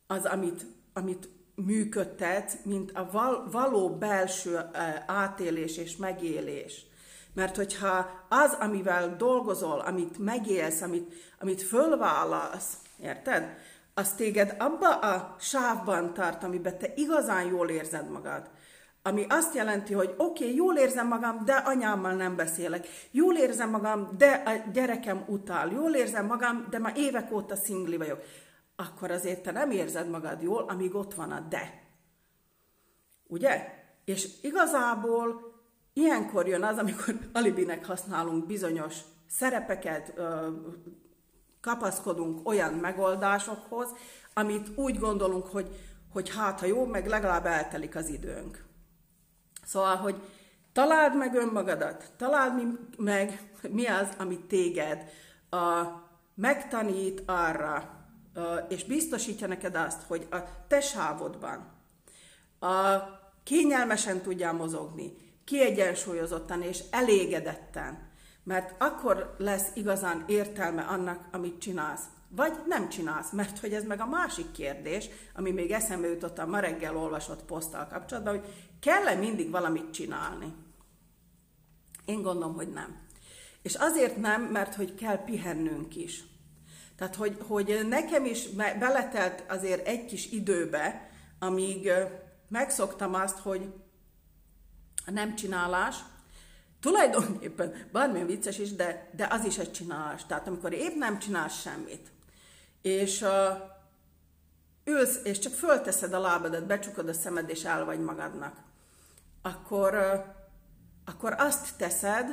az, 0.07 0.25
amit, 0.25 0.67
amit 0.93 1.29
működtet, 1.55 2.65
mint 2.65 2.93
a 2.93 3.09
val, 3.12 3.49
való 3.51 3.97
belső 3.97 4.61
átélés 5.07 5.77
és 5.77 5.97
megélés. 5.97 6.87
Mert 7.35 7.57
hogyha 7.57 8.11
az, 8.29 8.57
amivel 8.61 9.17
dolgozol, 9.17 9.81
amit 9.81 10.19
megélsz, 10.19 10.81
amit, 10.81 11.15
amit 11.41 11.62
fölvállalsz, 11.62 12.77
érted? 13.01 13.57
Az 13.95 14.12
téged 14.12 14.57
abba 14.59 14.99
a 14.99 15.37
sávban 15.39 16.15
tart, 16.15 16.45
amiben 16.45 16.79
te 16.79 16.93
igazán 16.95 17.45
jól 17.47 17.69
érzed 17.69 18.11
magad. 18.11 18.51
Ami 19.07 19.27
azt 19.29 19.55
jelenti, 19.55 19.95
hogy 19.95 20.14
oké, 20.16 20.45
okay, 20.45 20.57
jól 20.57 20.77
érzem 20.77 21.07
magam, 21.07 21.45
de 21.45 21.53
anyámmal 21.53 22.12
nem 22.12 22.37
beszélek. 22.37 22.87
Jól 23.11 23.37
érzem 23.37 23.71
magam, 23.71 24.09
de 24.19 24.42
a 24.47 24.71
gyerekem 24.73 25.25
utál. 25.29 25.71
Jól 25.71 25.95
érzem 25.95 26.27
magam, 26.27 26.66
de 26.71 26.79
már 26.79 26.97
évek 26.97 27.33
óta 27.33 27.57
szingli 27.57 27.97
vagyok 27.97 28.19
akkor 28.77 29.11
azért 29.11 29.42
te 29.42 29.51
nem 29.51 29.71
érzed 29.71 30.09
magad 30.09 30.42
jól, 30.42 30.62
amíg 30.69 30.95
ott 30.95 31.14
van 31.14 31.31
a 31.31 31.40
de. 31.40 31.83
Ugye? 33.27 33.75
És 34.05 34.29
igazából 34.42 35.55
ilyenkor 35.92 36.49
jön 36.49 36.62
az, 36.62 36.79
amikor 36.79 37.19
alibinek 37.33 37.87
használunk 37.87 38.47
bizonyos 38.47 39.01
szerepeket, 39.29 40.14
kapaszkodunk 41.61 42.49
olyan 42.49 42.75
megoldásokhoz, 42.75 43.88
amit 44.35 44.69
úgy 44.75 44.99
gondolunk, 44.99 45.47
hogy, 45.47 45.69
hogy 46.12 46.31
hát, 46.31 46.61
ha 46.61 46.66
jó, 46.66 46.85
meg 46.85 47.07
legalább 47.07 47.47
eltelik 47.47 47.97
az 47.97 48.09
időnk. 48.09 48.65
Szóval, 49.66 49.96
hogy 49.96 50.22
találd 50.72 51.16
meg 51.16 51.35
önmagadat, 51.35 52.11
találd 52.16 52.79
meg, 52.96 53.50
mi 53.70 53.87
az, 53.87 54.09
amit 54.18 54.44
téged 54.44 55.11
a, 55.50 55.83
megtanít 56.35 57.22
arra, 57.26 58.05
és 58.68 58.85
biztosítja 58.85 59.46
neked 59.46 59.74
azt, 59.74 60.02
hogy 60.02 60.26
a 60.31 60.37
te 60.68 60.81
sávodban 60.81 61.74
a 62.61 63.02
kényelmesen 63.42 64.20
tudjál 64.20 64.52
mozogni, 64.52 65.12
kiegyensúlyozottan 65.44 66.62
és 66.62 66.83
elégedetten, 66.90 68.09
mert 68.42 68.74
akkor 68.83 69.35
lesz 69.38 69.68
igazán 69.74 70.24
értelme 70.26 70.83
annak, 70.83 71.29
amit 71.33 71.61
csinálsz. 71.61 72.05
Vagy 72.29 72.53
nem 72.67 72.89
csinálsz, 72.89 73.31
mert 73.31 73.59
hogy 73.59 73.73
ez 73.73 73.85
meg 73.85 74.01
a 74.01 74.07
másik 74.07 74.51
kérdés, 74.51 75.09
ami 75.35 75.51
még 75.51 75.71
eszembe 75.71 76.09
jutott 76.09 76.39
a 76.39 76.47
ma 76.47 76.59
reggel 76.59 76.97
olvasott 76.97 77.45
poszttal 77.45 77.87
kapcsolatban, 77.87 78.39
hogy 78.39 78.49
kell-e 78.81 79.15
mindig 79.15 79.51
valamit 79.51 79.91
csinálni? 79.91 80.55
Én 82.05 82.23
gondolom, 82.23 82.55
hogy 82.55 82.73
nem. 82.73 83.05
És 83.62 83.75
azért 83.75 84.17
nem, 84.17 84.43
mert 84.43 84.75
hogy 84.75 84.95
kell 84.95 85.25
pihennünk 85.25 85.97
is. 85.97 86.25
Tehát, 86.97 87.15
hogy, 87.15 87.37
hogy 87.47 87.87
nekem 87.89 88.25
is 88.25 88.49
beletelt 88.79 89.45
azért 89.49 89.87
egy 89.87 90.05
kis 90.05 90.31
időbe, 90.31 91.11
amíg 91.39 91.91
megszoktam 92.49 93.15
azt, 93.15 93.39
hogy 93.39 93.73
a 95.07 95.11
nem 95.11 95.35
csinálás, 95.35 95.97
tulajdonképpen 96.81 97.89
bármilyen 97.93 98.27
vicces 98.27 98.59
is, 98.59 98.73
de, 98.73 99.11
de 99.17 99.27
az 99.31 99.45
is 99.45 99.59
egy 99.59 99.73
csinálás. 99.73 100.27
Tehát 100.27 100.47
amikor 100.47 100.73
épp 100.73 100.95
nem 100.95 101.19
csinálsz 101.19 101.61
semmit, 101.61 102.11
és 102.87 103.20
uh, 103.20 103.31
ülsz, 104.85 105.20
és 105.25 105.38
csak 105.38 105.53
fölteszed 105.53 106.12
a 106.12 106.20
lábadat, 106.20 106.66
becsukod 106.66 107.09
a 107.09 107.12
szemed, 107.12 107.49
és 107.49 107.64
el 107.64 107.85
vagy 107.85 108.01
magadnak, 108.01 108.57
akkor, 109.42 109.94
akkor 111.05 111.35
azt 111.38 111.77
teszed, 111.77 112.27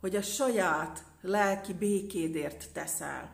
hogy 0.00 0.16
a 0.16 0.22
saját 0.22 1.04
lelki 1.20 1.74
békédért 1.74 2.72
teszel. 2.72 3.30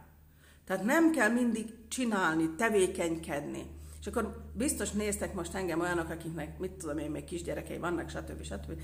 Tehát 0.66 0.84
nem 0.84 1.10
kell 1.10 1.28
mindig 1.28 1.74
csinálni, 1.88 2.54
tevékenykedni. 2.56 3.66
És 4.00 4.06
akkor 4.06 4.42
biztos 4.52 4.90
néztek 4.90 5.34
most 5.34 5.54
engem 5.54 5.80
olyanok, 5.80 6.10
akiknek, 6.10 6.58
mit 6.58 6.70
tudom 6.70 6.98
én, 6.98 7.10
még 7.10 7.24
kisgyerekei 7.24 7.78
vannak, 7.78 8.10
stb. 8.10 8.42
stb. 8.42 8.80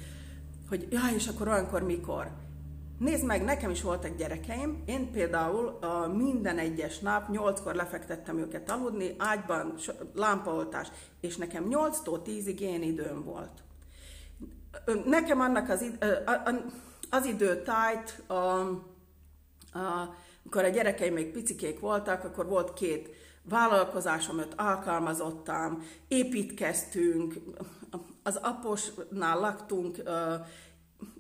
Hogy 0.69 0.87
jaj, 0.91 1.15
és 1.15 1.27
akkor 1.27 1.49
olyankor 1.49 1.83
mikor? 1.83 2.31
Nézd 3.01 3.25
meg, 3.25 3.45
nekem 3.45 3.71
is 3.71 3.83
voltak 3.83 4.17
gyerekeim, 4.17 4.83
én 4.87 5.11
például 5.11 5.79
minden 6.17 6.59
egyes 6.59 6.99
nap 6.99 7.29
nyolckor 7.29 7.75
lefektettem 7.75 8.39
őket 8.39 8.71
aludni, 8.71 9.15
ágyban 9.19 9.75
lámpaoltás, 10.15 10.89
és 11.21 11.37
nekem 11.37 11.67
8-tól 11.71 12.21
10-ig 12.25 12.59
én 12.59 12.83
időm 12.83 13.25
volt. 13.25 13.63
Nekem 15.05 15.41
annak 15.41 15.69
az, 15.69 15.83
id- 15.83 16.05
az 17.11 17.25
idő 17.25 17.63
tájt, 17.63 18.23
a, 18.27 18.35
a, 18.35 20.15
amikor 20.45 20.65
a 20.65 20.69
gyerekeim 20.69 21.15
még 21.15 21.33
picikék 21.33 21.81
voltak, 21.81 22.25
akkor 22.25 22.47
volt 22.47 22.73
két 22.73 23.09
vállalkozásom, 23.43 24.39
öt 24.39 24.55
alkalmazottam, 24.57 25.83
építkeztünk, 26.09 27.35
az 28.23 28.37
aposnál 28.37 29.41
laktunk, 29.41 29.97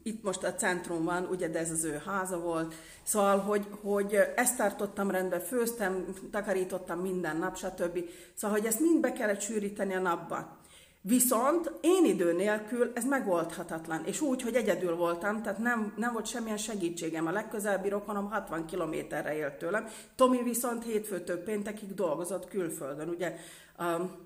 itt 0.02 0.22
most 0.22 0.42
a 0.42 0.54
centrum 0.54 1.04
van, 1.04 1.26
ugye, 1.30 1.48
de 1.48 1.58
ez 1.58 1.70
az 1.70 1.84
ő 1.84 2.02
háza 2.06 2.38
volt. 2.40 2.74
Szóval, 3.02 3.38
hogy, 3.38 3.66
hogy 3.82 4.18
ezt 4.36 4.56
tartottam 4.56 5.10
rendbe, 5.10 5.40
főztem, 5.40 6.04
takarítottam 6.30 6.98
minden 6.98 7.36
nap, 7.36 7.56
stb. 7.56 7.98
Szóval, 8.34 8.56
hogy 8.56 8.66
ezt 8.66 8.80
mind 8.80 9.00
be 9.00 9.12
kellett 9.12 9.40
sűríteni 9.40 9.94
a 9.94 10.00
napba. 10.00 10.58
Viszont 11.02 11.72
én 11.80 12.04
idő 12.04 12.32
nélkül 12.32 12.90
ez 12.94 13.04
megoldhatatlan, 13.04 14.04
és 14.04 14.20
úgy, 14.20 14.42
hogy 14.42 14.54
egyedül 14.54 14.96
voltam, 14.96 15.42
tehát 15.42 15.58
nem, 15.58 15.94
nem 15.96 16.12
volt 16.12 16.26
semmilyen 16.26 16.56
segítségem. 16.56 17.26
A 17.26 17.30
legközelebbi 17.30 17.88
rokonom 17.88 18.30
60 18.30 18.66
kilométerre 18.66 19.36
élt 19.36 19.54
tőlem, 19.54 19.86
Tomi 20.16 20.42
viszont 20.42 20.84
hétfőtől 20.84 21.42
péntekig 21.42 21.94
dolgozott 21.94 22.48
külföldön, 22.48 23.08
ugye, 23.08 23.36
um, 23.78 24.16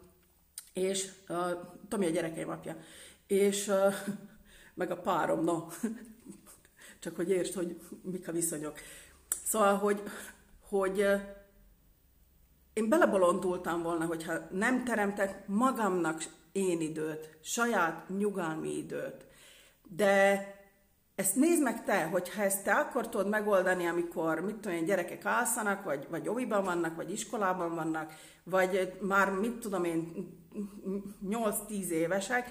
és 0.72 1.10
uh, 1.28 1.38
Tomi 1.88 2.06
a 2.06 2.10
gyerekeim 2.10 2.48
apja, 2.48 2.76
és 3.26 3.68
uh, 3.68 3.94
meg 4.74 4.90
a 4.90 5.00
párom, 5.00 5.44
no, 5.44 5.66
csak 7.00 7.16
hogy 7.16 7.30
értsd, 7.30 7.54
hogy 7.54 7.80
mik 8.02 8.28
a 8.28 8.32
viszonyok. 8.32 8.78
Szóval, 9.44 9.76
hogy, 9.76 10.02
hogy 10.68 11.00
uh, 11.00 11.20
én 12.72 12.88
belebolondultam 12.88 13.82
volna, 13.82 14.06
hogyha 14.06 14.32
nem 14.50 14.84
teremtek 14.84 15.46
magamnak 15.46 16.22
én 16.52 16.80
időt, 16.80 17.38
saját 17.40 18.08
nyugalmi 18.08 18.76
időt. 18.76 19.26
De 19.88 20.46
ezt 21.14 21.34
nézd 21.34 21.62
meg 21.62 21.84
te, 21.84 22.04
hogyha 22.04 22.42
ezt 22.42 22.64
te 22.64 22.74
akkor 22.74 23.08
tudod 23.08 23.28
megoldani, 23.28 23.86
amikor, 23.86 24.40
mit 24.40 24.54
tudom 24.54 24.76
én, 24.76 24.84
gyerekek 24.84 25.24
alszanak, 25.24 25.84
vagy, 25.84 26.06
vagy 26.10 26.28
oviban 26.28 26.64
vannak, 26.64 26.96
vagy 26.96 27.12
iskolában 27.12 27.74
vannak, 27.74 28.12
vagy 28.44 28.98
már, 29.00 29.30
mit 29.30 29.58
tudom 29.58 29.84
én, 29.84 30.28
8-10 31.28 31.88
évesek, 31.88 32.50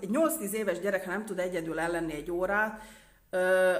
egy 0.00 0.08
8-10 0.12 0.50
éves 0.50 0.80
gyerek, 0.80 1.04
ha 1.04 1.10
nem 1.10 1.24
tud 1.24 1.38
egyedül 1.38 1.78
ellenni 1.78 2.12
egy 2.12 2.30
órát, 2.30 2.80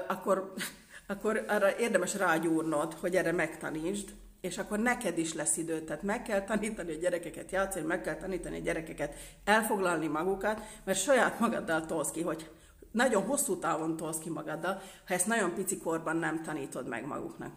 akkor, 0.07 0.53
akkor 1.07 1.45
arra 1.47 1.77
érdemes 1.77 2.15
rágyúrnod, 2.15 2.93
hogy 2.93 3.15
erre 3.15 3.31
megtanítsd, 3.31 4.09
és 4.41 4.57
akkor 4.57 4.79
neked 4.79 5.17
is 5.17 5.33
lesz 5.33 5.57
idő. 5.57 5.81
Tehát 5.81 6.03
meg 6.03 6.21
kell 6.21 6.41
tanítani 6.43 6.93
a 6.93 6.99
gyerekeket 6.99 7.51
játszani, 7.51 7.85
meg 7.85 8.01
kell 8.01 8.15
tanítani 8.15 8.57
a 8.57 8.61
gyerekeket 8.61 9.15
elfoglalni 9.43 10.07
magukat, 10.07 10.61
mert 10.83 10.99
saját 10.99 11.39
magaddal 11.39 11.85
tolsz 11.85 12.11
ki, 12.11 12.21
hogy 12.21 12.49
nagyon 12.91 13.23
hosszú 13.23 13.59
távon 13.59 13.97
tolsz 13.97 14.17
ki 14.17 14.29
magaddal, 14.29 14.81
ha 15.07 15.13
ezt 15.13 15.27
nagyon 15.27 15.53
pici 15.53 15.77
korban 15.77 16.17
nem 16.17 16.43
tanítod 16.43 16.87
meg 16.87 17.05
maguknak. 17.05 17.51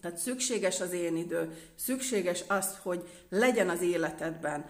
Tehát 0.00 0.18
szükséges 0.18 0.80
az 0.80 0.92
én 0.92 1.16
idő, 1.16 1.56
szükséges 1.74 2.44
az, 2.48 2.78
hogy 2.82 3.08
legyen 3.28 3.68
az 3.68 3.82
életedben 3.82 4.64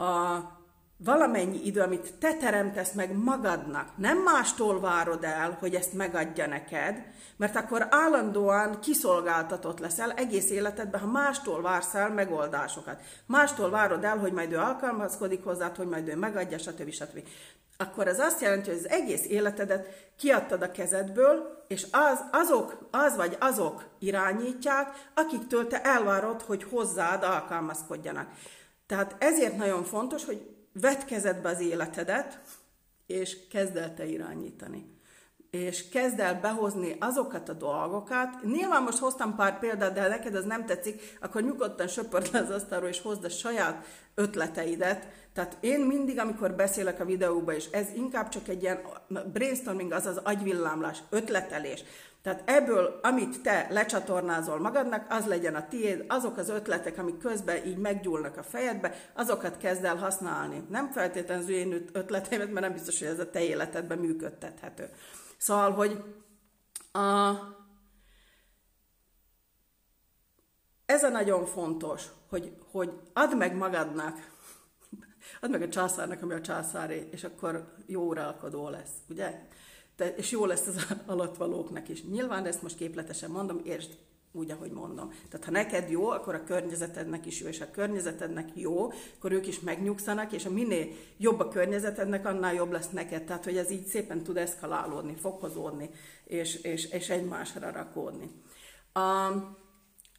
a 0.00 0.58
valamennyi 1.04 1.66
idő, 1.66 1.80
amit 1.80 2.14
te 2.18 2.34
teremtesz 2.34 2.92
meg 2.92 3.16
magadnak, 3.16 3.88
nem 3.96 4.18
mástól 4.18 4.80
várod 4.80 5.24
el, 5.24 5.56
hogy 5.60 5.74
ezt 5.74 5.92
megadja 5.92 6.46
neked, 6.46 7.02
mert 7.36 7.56
akkor 7.56 7.86
állandóan 7.90 8.80
kiszolgáltatott 8.80 9.78
leszel 9.78 10.12
egész 10.12 10.50
életedben, 10.50 11.00
ha 11.00 11.06
mástól 11.06 11.62
vársz 11.62 11.94
el 11.94 12.10
megoldásokat. 12.10 13.00
Mástól 13.26 13.70
várod 13.70 14.04
el, 14.04 14.18
hogy 14.18 14.32
majd 14.32 14.52
ő 14.52 14.56
alkalmazkodik 14.56 15.44
hozzád, 15.44 15.76
hogy 15.76 15.88
majd 15.88 16.08
ő 16.08 16.16
megadja, 16.16 16.58
stb. 16.58 16.90
stb. 16.90 17.22
Akkor 17.76 18.08
ez 18.08 18.18
azt 18.18 18.40
jelenti, 18.40 18.70
hogy 18.70 18.78
az 18.78 18.88
egész 18.88 19.24
életedet 19.26 20.12
kiadtad 20.18 20.62
a 20.62 20.70
kezedből, 20.70 21.64
és 21.68 21.86
az, 21.90 22.24
azok, 22.32 22.88
az 22.90 23.16
vagy 23.16 23.36
azok 23.40 23.84
irányítják, 23.98 24.88
akiktől 25.14 25.66
te 25.66 25.82
elvárod, 25.82 26.42
hogy 26.42 26.64
hozzád 26.70 27.22
alkalmazkodjanak. 27.22 28.28
Tehát 28.90 29.16
ezért 29.18 29.56
nagyon 29.56 29.84
fontos, 29.84 30.24
hogy 30.24 30.48
vedd 30.72 31.04
kezedbe 31.06 31.48
az 31.48 31.60
életedet, 31.60 32.40
és 33.06 33.48
kezd 33.48 33.76
el 33.76 33.94
te 33.94 34.06
irányítani. 34.06 34.86
És 35.50 35.88
kezd 35.88 36.20
el 36.20 36.40
behozni 36.40 36.96
azokat 37.00 37.48
a 37.48 37.52
dolgokat. 37.52 38.42
Nyilván 38.42 38.82
most 38.82 38.98
hoztam 38.98 39.36
pár 39.36 39.58
példát, 39.58 39.92
de 39.92 40.02
ha 40.02 40.08
neked 40.08 40.34
ez 40.34 40.44
nem 40.44 40.66
tetszik, 40.66 41.16
akkor 41.20 41.42
nyugodtan 41.42 41.88
söpörd 41.88 42.28
le 42.32 42.38
az 42.38 42.50
asztalról, 42.50 42.88
és 42.88 43.00
hozd 43.00 43.24
a 43.24 43.28
saját 43.28 43.84
ötleteidet. 44.14 45.08
Tehát 45.34 45.56
én 45.60 45.80
mindig, 45.80 46.18
amikor 46.18 46.52
beszélek 46.52 47.00
a 47.00 47.04
videóba, 47.04 47.54
és 47.54 47.66
ez 47.70 47.86
inkább 47.94 48.28
csak 48.28 48.48
egy 48.48 48.62
ilyen 48.62 48.80
brainstorming, 49.32 49.92
azaz 49.92 50.16
agyvillámlás, 50.16 50.98
ötletelés. 51.10 51.84
Tehát 52.22 52.42
ebből, 52.44 52.98
amit 53.02 53.42
te 53.42 53.66
lecsatornázol 53.70 54.58
magadnak, 54.58 55.06
az 55.08 55.26
legyen 55.26 55.54
a 55.54 55.68
tiéd, 55.68 56.04
azok 56.08 56.36
az 56.36 56.48
ötletek, 56.48 56.98
amik 56.98 57.18
közben 57.18 57.66
így 57.66 57.76
meggyúlnak 57.76 58.36
a 58.36 58.42
fejedbe, 58.42 58.94
azokat 59.14 59.56
kezd 59.56 59.84
el 59.84 59.96
használni. 59.96 60.62
Nem 60.68 60.90
feltétlenül 60.90 61.42
az 61.42 61.50
én 61.50 61.84
ötleteimet, 61.92 62.52
mert 62.52 62.66
nem 62.66 62.72
biztos, 62.72 62.98
hogy 62.98 63.08
ez 63.08 63.18
a 63.18 63.30
te 63.30 63.42
életedben 63.42 63.98
működtethető. 63.98 64.88
Szóval, 65.40 65.72
hogy 65.72 66.04
a, 66.92 67.30
ez 70.86 71.04
a 71.04 71.08
nagyon 71.08 71.46
fontos, 71.46 72.06
hogy, 72.28 72.56
hogy 72.70 73.00
add 73.12 73.36
meg 73.36 73.56
magadnak, 73.56 74.30
add 75.40 75.50
meg 75.50 75.62
a 75.62 75.68
császárnak, 75.68 76.22
ami 76.22 76.34
a 76.34 76.40
császáré, 76.40 77.08
és 77.10 77.24
akkor 77.24 77.74
jó 77.86 78.02
uralkodó 78.02 78.68
lesz, 78.68 78.92
ugye? 79.08 79.48
de, 80.00 80.14
és 80.14 80.30
jó 80.30 80.44
lesz 80.44 80.66
az 80.66 80.86
alattvalóknak 81.06 81.88
is. 81.88 82.04
Nyilván 82.04 82.46
ezt 82.46 82.62
most 82.62 82.76
képletesen 82.76 83.30
mondom, 83.30 83.60
értsd 83.64 83.98
úgy, 84.32 84.50
ahogy 84.50 84.70
mondom. 84.70 85.08
Tehát 85.08 85.46
ha 85.46 85.50
neked 85.50 85.90
jó, 85.90 86.08
akkor 86.08 86.34
a 86.34 86.44
környezetednek 86.44 87.26
is 87.26 87.40
jó, 87.40 87.46
és 87.46 87.60
a 87.60 87.70
környezetednek 87.70 88.48
jó, 88.54 88.92
akkor 89.16 89.32
ők 89.32 89.46
is 89.46 89.60
megnyugszanak, 89.60 90.32
és 90.32 90.44
a 90.44 90.50
minél 90.50 90.86
jobb 91.16 91.38
a 91.38 91.48
környezetednek, 91.48 92.26
annál 92.26 92.54
jobb 92.54 92.72
lesz 92.72 92.90
neked. 92.90 93.24
Tehát, 93.24 93.44
hogy 93.44 93.56
ez 93.56 93.70
így 93.70 93.86
szépen 93.86 94.22
tud 94.22 94.36
eszkalálódni, 94.36 95.14
fokozódni, 95.14 95.90
és, 96.24 96.54
és, 96.54 96.90
és 96.90 97.08
egymásra 97.08 97.70
rakódni. 97.70 98.30
Um, 98.94 99.56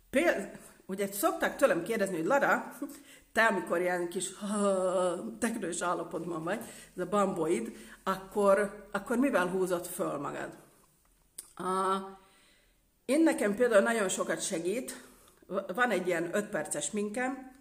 például, 0.10 0.50
ugye 0.86 1.08
szokták 1.12 1.56
tőlem 1.56 1.84
kérdezni, 1.84 2.16
hogy 2.16 2.26
Lara, 2.26 2.78
te 3.32 3.46
amikor 3.46 3.80
ilyen 3.80 4.10
kis 4.10 4.30
teknős 5.40 5.82
állapotban 5.82 6.44
vagy, 6.44 6.60
ez 6.96 7.04
a 7.04 7.10
bamboid, 7.10 7.72
akkor, 8.04 8.88
akkor 8.92 9.18
mivel 9.18 9.48
húzott 9.48 9.88
föl 9.88 10.18
magad? 10.18 10.58
A, 11.56 12.20
én 13.12 13.24
nekem 13.24 13.56
például 13.56 13.82
nagyon 13.82 14.10
sokat 14.10 14.42
segít, 14.42 15.04
van 15.76 15.90
egy 15.90 16.08
ilyen 16.08 16.36
5 16.36 16.50
perces 16.50 16.92
minkem, 16.92 17.58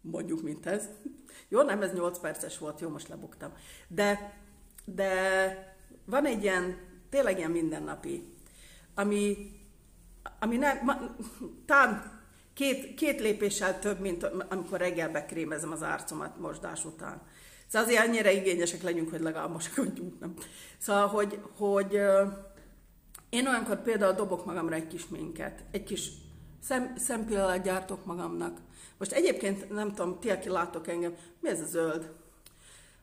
mondjuk, 0.00 0.42
mint 0.42 0.66
ez. 0.66 0.84
Jó, 1.48 1.62
nem, 1.62 1.82
ez 1.82 1.92
8 1.92 2.18
perces 2.18 2.58
volt, 2.58 2.80
jó, 2.80 2.88
most 2.88 3.08
lebuktam. 3.08 3.52
De, 3.88 4.38
de 4.84 5.12
van 6.04 6.26
egy 6.26 6.42
ilyen, 6.42 6.76
tényleg 7.10 7.38
ilyen 7.38 7.50
mindennapi, 7.50 8.34
ami, 8.94 9.36
ami 10.38 10.56
nem, 10.56 10.78
ma, 10.84 11.16
talán 11.66 12.20
két, 12.54 12.94
két 12.94 13.20
lépéssel 13.20 13.78
több, 13.78 14.00
mint 14.00 14.24
amikor 14.48 14.78
reggel 14.78 15.10
bekrémezem 15.10 15.72
az 15.72 15.82
arcomat 15.82 16.38
mosdás 16.38 16.84
után. 16.84 17.22
Szóval 17.66 17.88
azért 17.88 18.06
annyira 18.06 18.30
igényesek 18.30 18.82
legyünk, 18.82 19.10
hogy 19.10 19.20
legalább 19.20 19.50
moskodjunk, 19.50 20.20
nem? 20.20 20.34
Szóval, 20.78 21.06
hogy, 21.06 21.40
hogy 21.56 22.00
én 23.30 23.46
olyankor 23.46 23.82
például 23.82 24.12
dobok 24.12 24.44
magamra 24.44 24.74
egy 24.74 24.86
kis 24.86 25.08
minket, 25.08 25.64
egy 25.70 25.84
kis 25.84 26.10
szem, 26.62 26.96
szempillanat 26.96 27.62
gyártok 27.62 28.04
magamnak. 28.04 28.58
Most 28.98 29.12
egyébként 29.12 29.70
nem 29.70 29.94
tudom, 29.94 30.18
ti, 30.20 30.30
aki 30.30 30.48
látok 30.48 30.88
engem, 30.88 31.14
mi 31.40 31.48
ez 31.48 31.60
a 31.60 31.64
zöld? 31.64 32.12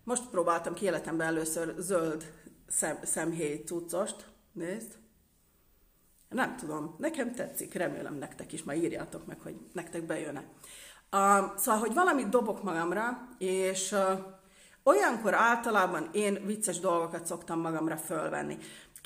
Most 0.04 0.30
próbáltam 0.30 0.74
ki 0.74 0.86
életemben 0.86 1.28
először 1.28 1.76
zöld 1.78 2.32
szem, 2.68 2.98
szemhéj 3.04 3.64
cuccost. 3.64 4.26
Nézd. 4.52 4.96
Nem 6.30 6.56
tudom, 6.56 6.96
nekem 6.98 7.34
tetszik, 7.34 7.74
remélem 7.74 8.16
nektek 8.16 8.54
is, 8.54 8.64
majd 8.64 8.84
írjátok 8.84 9.26
meg, 9.26 9.40
hogy 9.40 9.56
nektek 9.74 10.04
bejön-e. 10.04 10.44
Uh, 11.12 11.58
szóval, 11.58 11.80
hogy 11.80 11.94
valamit 11.94 12.30
dobok 12.30 12.64
magamra, 12.64 13.28
és 13.38 13.92
uh, 13.92 14.20
olyankor 14.84 15.34
általában 15.34 16.10
én 16.12 16.46
vicces 16.46 16.80
dolgokat 16.80 17.26
szoktam 17.26 17.60
magamra 17.60 17.98
fölvenni. 17.98 18.58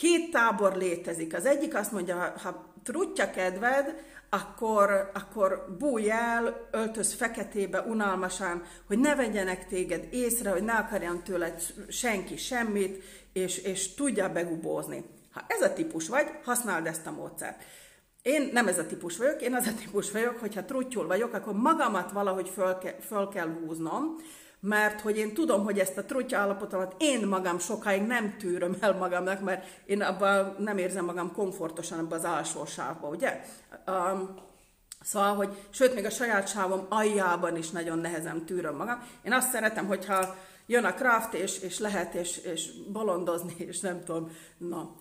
Két 0.02 0.32
tábor 0.32 0.78
létezik. 0.78 1.34
Az 1.34 1.46
egyik 1.46 1.76
azt 1.76 1.92
mondja, 1.92 2.34
ha, 2.44 2.74
trutya 2.84 3.30
kedved, 3.30 3.96
akkor, 4.30 5.12
akkor 5.14 5.76
bújj 5.80 6.10
el, 6.10 6.68
öltöz 6.72 7.14
feketébe 7.14 7.82
unalmasan, 7.82 8.64
hogy 8.88 9.00
ne 9.00 9.16
vegyenek 9.16 9.68
téged 9.68 10.08
észre, 10.12 10.50
hogy 10.50 10.64
ne 10.64 10.74
akarjan 10.74 11.24
tőled 11.24 11.62
senki 11.90 12.38
semmit, 12.38 13.04
és, 13.34 13.58
és 13.58 13.94
tudja 13.94 14.30
begubózni. 14.30 15.06
Ha 15.32 15.42
ez 15.48 15.62
a 15.62 15.74
típus 15.74 16.08
vagy, 16.08 16.28
használd 16.44 16.86
ezt 16.86 17.08
a 17.08 17.12
módszert. 17.12 17.64
Én 18.22 18.50
nem 18.54 18.68
ez 18.68 18.78
a 18.78 18.86
típus 18.86 19.18
vagyok, 19.18 19.42
én 19.42 19.54
az 19.54 19.68
a 19.68 19.74
típus 19.80 20.12
vagyok, 20.12 20.38
hogyha 20.38 20.66
truttyul 20.66 21.08
vagyok, 21.08 21.34
akkor 21.34 21.54
magamat 21.54 22.12
valahogy 22.12 22.50
föl, 22.50 22.78
ke, 22.78 22.96
föl 23.08 23.28
kell 23.28 23.48
húznom, 23.48 24.16
mert 24.62 25.02
hogy 25.02 25.18
én 25.18 25.34
tudom, 25.34 25.64
hogy 25.64 25.80
ezt 25.80 25.98
a 25.98 26.06
trutya 26.06 26.38
állapotomat 26.38 26.96
én 26.98 27.28
magam 27.28 27.60
sokáig 27.60 28.02
nem 28.02 28.36
tűröm 28.38 28.78
el 28.80 28.94
magamnak, 28.94 29.42
mert 29.42 29.66
én 29.86 30.02
abban 30.02 30.56
nem 30.60 30.78
érzem 30.78 31.06
magam 31.06 31.34
komfortosan 31.34 32.00
abban 32.00 32.18
az 32.18 32.26
alsó 32.26 32.66
sávban, 32.66 33.12
ugye? 33.12 33.42
Um, 33.88 34.36
szóval, 35.02 35.36
hogy 35.36 35.50
sőt, 35.70 35.96
még 35.96 36.06
a 36.06 36.10
saját 36.10 36.48
sávom 36.48 36.86
aljában 36.90 37.58
is 37.58 37.70
nagyon 37.70 38.00
nehezen 38.00 38.46
tűröm 38.46 38.76
magam. 38.76 39.04
Én 39.24 39.34
azt 39.34 39.52
szeretem, 39.52 39.88
hogyha 39.88 40.36
jön 40.66 40.86
a 40.86 40.94
craft, 40.94 41.34
és, 41.34 41.60
és 41.60 41.80
lehet, 41.80 42.14
és, 42.14 42.38
és 42.38 42.70
bolondozni, 42.92 43.56
és 43.58 43.80
nem 43.80 44.04
tudom, 44.04 44.32
na. 44.58 44.96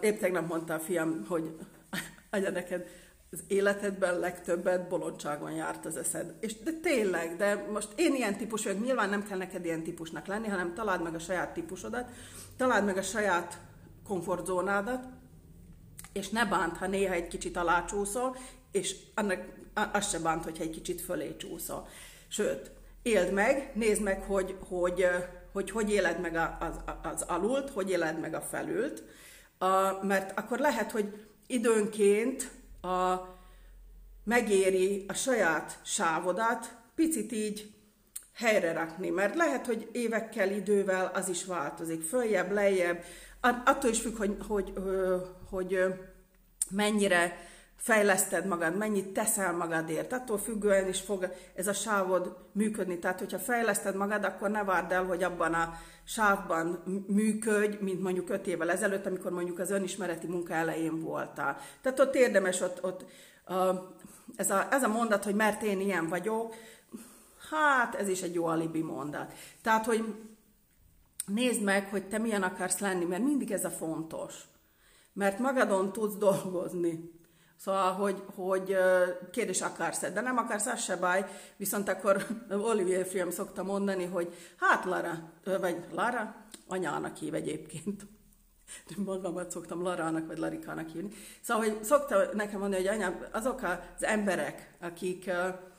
Épp 0.00 0.20
tegnap 0.20 0.48
mondta 0.48 0.74
a 0.74 0.78
fiam, 0.78 1.24
hogy 1.28 1.56
anya 2.30 2.50
neked 2.50 2.86
az 3.30 3.42
életedben 3.46 4.18
legtöbbet 4.18 4.88
bolondságon 4.88 5.50
járt 5.50 5.86
az 5.86 5.96
eszed. 5.96 6.34
És 6.40 6.58
de 6.58 6.70
tényleg, 6.82 7.36
de 7.36 7.66
most 7.72 7.88
én 7.96 8.14
ilyen 8.14 8.36
típus 8.36 8.64
vagyok, 8.64 8.84
nyilván 8.84 9.08
nem 9.08 9.26
kell 9.26 9.38
neked 9.38 9.64
ilyen 9.64 9.82
típusnak 9.82 10.26
lenni, 10.26 10.48
hanem 10.48 10.74
találd 10.74 11.02
meg 11.02 11.14
a 11.14 11.18
saját 11.18 11.52
típusodat, 11.52 12.10
találd 12.56 12.84
meg 12.84 12.96
a 12.96 13.02
saját 13.02 13.58
komfortzónádat, 14.06 15.04
és 16.12 16.28
ne 16.28 16.46
bánt, 16.46 16.76
ha 16.76 16.86
néha 16.86 17.14
egy 17.14 17.28
kicsit 17.28 17.56
alácsúszol, 17.56 18.36
és 18.70 18.96
annak, 19.14 19.44
az 19.92 20.08
se 20.08 20.18
bánt, 20.18 20.44
hogyha 20.44 20.62
egy 20.62 20.70
kicsit 20.70 21.00
fölé 21.00 21.36
csúszol. 21.36 21.88
Sőt, 22.28 22.70
éld 23.02 23.32
meg, 23.32 23.70
nézd 23.74 24.02
meg, 24.02 24.22
hogy 24.22 24.56
hogy, 24.68 25.06
hogy, 25.52 25.70
hogy 25.70 25.90
éled 25.90 26.20
meg 26.20 26.34
az, 26.60 26.80
az 27.02 27.22
alult, 27.22 27.70
hogy 27.70 27.90
éled 27.90 28.20
meg 28.20 28.34
a 28.34 28.40
felült, 28.40 29.02
mert 30.02 30.38
akkor 30.38 30.58
lehet, 30.58 30.90
hogy 30.90 31.26
időnként 31.46 32.50
a, 32.80 33.14
megéri 34.24 35.04
a 35.08 35.12
saját 35.12 35.78
sávodat 35.84 36.76
picit 36.94 37.32
így 37.32 37.72
helyre 38.34 38.72
rakni, 38.72 39.08
mert 39.08 39.34
lehet, 39.34 39.66
hogy 39.66 39.88
évekkel, 39.92 40.50
idővel 40.50 41.10
az 41.14 41.28
is 41.28 41.44
változik, 41.44 42.02
följebb, 42.02 42.52
lejjebb, 42.52 43.04
attól 43.40 43.90
is 43.90 44.00
függ, 44.00 44.16
hogy, 44.16 44.36
hogy, 44.48 44.72
hogy, 44.76 45.14
hogy 45.50 45.78
mennyire 46.70 47.47
fejleszted 47.78 48.46
magad, 48.46 48.76
mennyit 48.76 49.12
teszel 49.12 49.52
magadért, 49.52 50.12
attól 50.12 50.38
függően 50.38 50.88
is 50.88 51.00
fog 51.00 51.32
ez 51.54 51.66
a 51.66 51.72
sávod 51.72 52.36
működni. 52.52 52.98
Tehát, 52.98 53.18
hogyha 53.18 53.38
fejleszted 53.38 53.94
magad, 53.94 54.24
akkor 54.24 54.50
ne 54.50 54.64
várd 54.64 54.92
el, 54.92 55.04
hogy 55.04 55.22
abban 55.22 55.54
a 55.54 55.74
sávban 56.04 56.82
működj, 57.06 57.76
mint 57.80 58.02
mondjuk 58.02 58.30
öt 58.30 58.46
évvel 58.46 58.70
ezelőtt, 58.70 59.06
amikor 59.06 59.30
mondjuk 59.30 59.58
az 59.58 59.70
önismereti 59.70 60.26
munka 60.26 60.54
elején 60.54 61.00
voltál. 61.00 61.56
Tehát 61.80 62.00
ott 62.00 62.14
érdemes, 62.14 62.60
ott, 62.60 62.84
ott 62.84 63.04
ez, 64.36 64.50
a, 64.50 64.66
ez 64.70 64.82
a 64.82 64.88
mondat, 64.88 65.24
hogy 65.24 65.34
mert 65.34 65.62
én 65.62 65.80
ilyen 65.80 66.08
vagyok, 66.08 66.54
hát 67.50 67.94
ez 67.94 68.08
is 68.08 68.22
egy 68.22 68.34
jó 68.34 68.46
alibi 68.46 68.82
mondat. 68.82 69.32
Tehát, 69.62 69.84
hogy 69.84 70.14
nézd 71.26 71.62
meg, 71.62 71.88
hogy 71.88 72.08
te 72.08 72.18
milyen 72.18 72.42
akarsz 72.42 72.78
lenni, 72.78 73.04
mert 73.04 73.22
mindig 73.22 73.50
ez 73.50 73.64
a 73.64 73.70
fontos. 73.70 74.34
Mert 75.12 75.38
magadon 75.38 75.92
tudsz 75.92 76.16
dolgozni. 76.16 77.17
Szóval, 77.58 77.92
hogy, 77.92 78.22
hogy 78.34 78.76
kérdés 79.30 79.60
akarsz 79.60 80.00
de 80.00 80.20
nem 80.20 80.36
akarsz, 80.36 80.66
az 80.66 80.82
se 80.82 80.96
baj, 80.96 81.26
viszont 81.56 81.88
akkor 81.88 82.26
Olivier 82.70 83.06
film 83.06 83.30
szokta 83.30 83.62
mondani, 83.62 84.04
hogy 84.04 84.34
hát 84.56 84.84
Lara, 84.84 85.30
vagy 85.44 85.84
Lara, 85.92 86.34
anyának 86.66 87.16
hív 87.16 87.34
egyébként. 87.34 88.06
Magamat 89.06 89.50
szoktam 89.50 89.82
Larának 89.82 90.26
vagy 90.26 90.38
Larikának 90.38 90.88
hívni. 90.88 91.10
Szóval, 91.40 91.64
hogy 91.64 91.84
szokta 91.84 92.34
nekem 92.34 92.60
mondani, 92.60 92.86
hogy 92.86 92.94
anya, 92.94 93.18
azok 93.32 93.62
az 93.62 94.04
emberek, 94.04 94.76
akik 94.80 95.30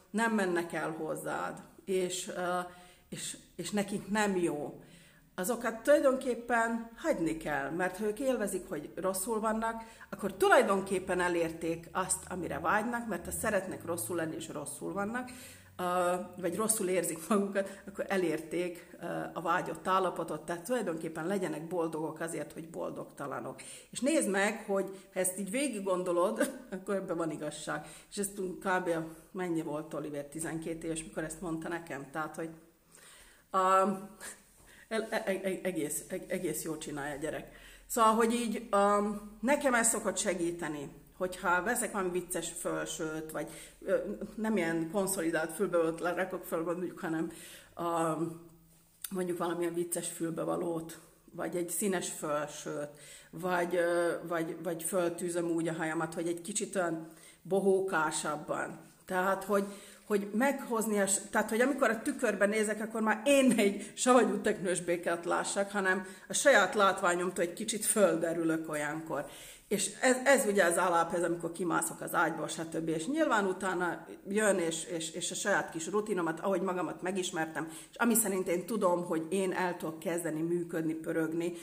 nem 0.10 0.34
mennek 0.34 0.74
el 0.74 0.92
hozzád, 0.92 1.62
és, 1.86 2.32
és, 3.10 3.38
és 3.56 3.72
nekik 3.72 4.10
nem 4.10 4.38
jó, 4.38 4.84
azokat 5.39 5.84
tulajdonképpen 5.84 6.89
hagyni 6.97 7.38
kell, 7.38 7.69
mert 7.69 7.97
ha 7.97 8.06
ők 8.06 8.19
élvezik, 8.19 8.69
hogy 8.69 8.89
rosszul 8.95 9.39
vannak, 9.39 9.84
akkor 10.10 10.34
tulajdonképpen 10.34 11.19
elérték 11.19 11.89
azt, 11.91 12.23
amire 12.30 12.60
vágynak, 12.60 13.08
mert 13.08 13.25
ha 13.25 13.32
szeretnek 13.32 13.86
rosszul 13.86 14.15
lenni, 14.15 14.36
és 14.36 14.49
rosszul 14.49 14.93
vannak, 14.93 15.30
vagy 16.36 16.56
rosszul 16.56 16.88
érzik 16.88 17.28
magukat, 17.28 17.82
akkor 17.88 18.06
elérték 18.08 18.97
a 19.34 19.41
vágyott 19.41 19.88
állapotot, 19.88 20.45
tehát 20.45 20.65
tulajdonképpen 20.65 21.28
legyenek 21.28 21.67
boldogok 21.67 22.19
azért, 22.19 22.54
hogy 22.54 22.69
boldogtalanok. 22.69 23.62
És 23.89 23.99
nézd 23.99 24.30
meg, 24.30 24.63
hogy 24.67 25.10
ha 25.13 25.19
ezt 25.19 25.39
így 25.39 25.52
végig 25.52 25.84
gondolod, 25.84 26.39
akkor 26.71 26.95
ebben 26.95 27.17
van 27.17 27.32
igazság. 27.32 27.86
És 28.10 28.17
ezt 28.17 28.39
kb. 28.39 28.89
mennyi 29.32 29.62
volt 29.62 29.93
Oliver, 29.93 30.25
12 30.25 30.88
éves, 30.88 31.04
mikor 31.04 31.23
ezt 31.23 31.41
mondta 31.41 31.67
nekem, 31.67 32.08
tehát, 32.12 32.36
hogy 32.36 32.49
e, 33.52 33.60
egész, 35.62 36.04
egész 36.28 36.63
jól 36.63 36.78
csinálja 36.78 37.15
a 37.15 37.19
gyerek. 37.19 37.52
Szóval, 37.88 38.13
hogy 38.13 38.34
így 38.34 38.67
um, 38.71 39.38
nekem 39.41 39.73
ez 39.73 39.88
szokott 39.88 40.17
segíteni, 40.17 40.89
hogyha 41.17 41.63
veszek 41.63 41.91
valami 41.91 42.12
vicces 42.12 42.49
fölsőt, 42.60 43.32
vagy 43.32 43.47
ö, 43.82 43.97
nem 44.36 44.58
ilyen 44.58 44.89
konszolidált 44.91 45.54
fülbevalót 45.54 45.99
lerakok 45.99 46.45
föl, 46.45 46.63
mondjuk, 46.63 46.99
hanem 46.99 47.32
um, 47.78 48.41
mondjuk 49.10 49.38
valamilyen 49.38 49.73
vicces 49.73 50.08
fülbevalót, 50.08 50.99
vagy 51.32 51.56
egy 51.56 51.69
színes 51.69 52.10
fölsőt, 52.10 52.89
vagy, 53.30 53.75
ö, 53.75 54.12
vagy, 54.28 54.58
vagy 54.63 54.84
föltűzöm 54.84 55.49
úgy 55.49 55.67
a 55.67 55.73
hajamat, 55.73 56.13
hogy 56.13 56.28
egy 56.28 56.41
kicsit 56.41 56.75
olyan 56.75 57.08
bohókásabban. 57.41 58.80
Tehát, 59.06 59.43
hogy, 59.43 59.65
hogy 60.10 60.30
meghozni, 60.34 61.00
a, 61.00 61.06
tehát 61.32 61.50
hogy 61.50 61.62
amikor 61.62 61.89
a 61.89 62.02
tükörben 62.02 62.50
nézek, 62.50 62.82
akkor 62.82 63.02
már 63.02 63.22
én 63.26 63.54
egy 63.58 63.91
savanyú 63.95 64.41
teknősbéket 64.41 65.26
lássak, 65.26 65.72
hanem 65.72 66.06
a 66.28 66.34
saját 66.34 66.76
látványomtól 66.76 67.43
egy 67.43 67.54
kicsit 67.54 67.86
földerülök 67.86 68.69
olyankor. 68.69 69.26
És 69.67 69.91
ez, 70.02 70.17
ez 70.24 70.45
ugye 70.45 70.63
az 70.63 70.78
alap, 70.78 71.13
ez 71.13 71.24
amikor 71.24 71.52
kimászok 71.52 72.02
az 72.02 72.15
ágyba, 72.15 72.48
stb. 72.48 72.88
És 72.88 73.08
nyilván 73.08 73.45
utána 73.45 74.06
jön, 74.28 74.58
és, 74.60 74.84
és, 74.84 75.12
és 75.12 75.32
a 75.32 75.36
saját 75.36 75.69
kis 75.69 75.88
rutinomat, 75.88 76.39
ahogy 76.39 76.62
magamat 76.62 77.02
megismertem, 77.02 77.67
és 77.91 77.98
ami 77.98 78.13
szerint 78.13 78.48
én 78.48 78.65
tudom, 78.65 79.06
hogy 79.06 79.26
én 79.30 79.52
el 79.52 79.78
tudok 79.78 80.00
kezdeni 80.00 80.41
működni, 80.41 80.93
pörögni 80.93 81.54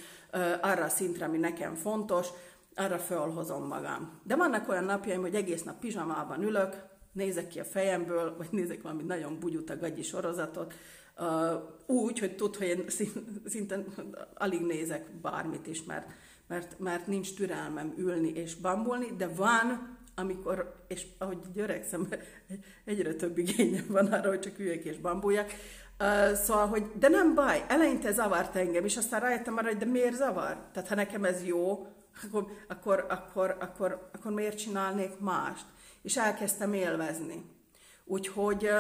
arra 0.61 0.85
a 0.85 0.89
szintre, 0.89 1.25
ami 1.25 1.39
nekem 1.39 1.75
fontos, 1.75 2.29
arra 2.75 2.99
fölhozom 2.99 3.67
magam. 3.67 4.21
De 4.23 4.37
vannak 4.37 4.69
olyan 4.69 4.85
napjaim, 4.85 5.21
hogy 5.21 5.35
egész 5.35 5.63
nap 5.63 5.79
pizsamában 5.79 6.43
ülök, 6.43 6.95
nézek 7.17 7.49
ki 7.49 7.61
a 7.61 7.65
fejemből, 7.65 8.37
vagy 8.37 8.49
nézek 8.51 8.83
valami 8.83 9.03
nagyon 9.03 9.39
bugyuta 9.39 9.77
gagyi 9.77 10.03
sorozatot, 10.03 10.75
uh, 11.19 11.97
úgy, 11.97 12.19
hogy 12.19 12.37
tud, 12.37 12.57
hogy 12.57 12.67
én 12.67 12.85
szinte 13.45 13.85
alig 14.35 14.61
nézek 14.61 15.11
bármit 15.23 15.67
is, 15.67 15.85
mert, 15.85 16.11
mert, 16.47 16.79
mert 16.79 17.07
nincs 17.07 17.35
türelmem 17.35 17.95
ülni 17.97 18.29
és 18.29 18.55
bambulni, 18.55 19.07
de 19.17 19.29
van, 19.29 19.97
amikor, 20.15 20.85
és 20.89 21.07
ahogy 21.19 21.39
öregszem, 21.55 22.09
egyre 22.85 23.15
több 23.15 23.39
igényem 23.39 23.87
van 23.89 24.07
arra, 24.07 24.29
hogy 24.29 24.41
csak 24.41 24.59
üljek 24.59 24.85
és 24.85 24.99
bambuljak, 24.99 25.51
Uh, 26.01 26.33
szóval, 26.33 26.67
hogy 26.67 26.91
de 26.99 27.09
nem 27.09 27.35
baj, 27.35 27.65
eleinte 27.69 28.13
zavart 28.13 28.57
engem, 28.57 28.85
és 28.85 28.97
aztán 28.97 29.21
rájöttem 29.21 29.57
arra, 29.57 29.67
hogy 29.67 29.77
de 29.77 29.85
miért 29.85 30.15
zavar? 30.15 30.59
Tehát 30.73 30.89
ha 30.89 30.95
nekem 30.95 31.25
ez 31.25 31.45
jó, 31.45 31.87
akkor, 32.25 32.47
akkor, 32.69 33.07
akkor, 33.09 33.57
akkor, 33.61 34.09
akkor 34.13 34.33
miért 34.33 34.59
csinálnék 34.59 35.19
mást? 35.19 35.65
És 36.07 36.17
elkezdtem 36.17 36.73
élvezni. 36.73 37.45
Úgyhogy, 38.05 38.71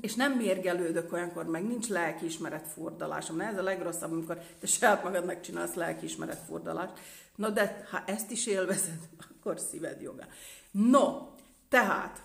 és 0.00 0.14
nem 0.14 0.32
mérgelődök 0.32 1.12
olyankor, 1.12 1.46
meg 1.46 1.66
nincs 1.66 1.88
lelkiismeret 1.88 2.68
furdalásom. 2.68 3.36
Na 3.36 3.44
ez 3.44 3.58
a 3.58 3.62
legrosszabb, 3.62 4.12
amikor 4.12 4.38
te 4.60 4.66
saját 4.66 5.02
magadnak 5.02 5.40
csinálsz 5.40 5.74
lelkiismeret 5.74 6.38
furdalást. 6.46 6.92
No, 7.36 7.50
de 7.50 7.86
ha 7.90 8.02
ezt 8.06 8.30
is 8.30 8.46
élvezed, 8.46 8.98
akkor 9.30 9.58
szíved 9.58 10.00
joga. 10.00 10.24
No, 10.70 11.28
tehát 11.68 12.22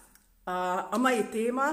a, 0.89 0.97
mai 0.97 1.25
téma, 1.29 1.63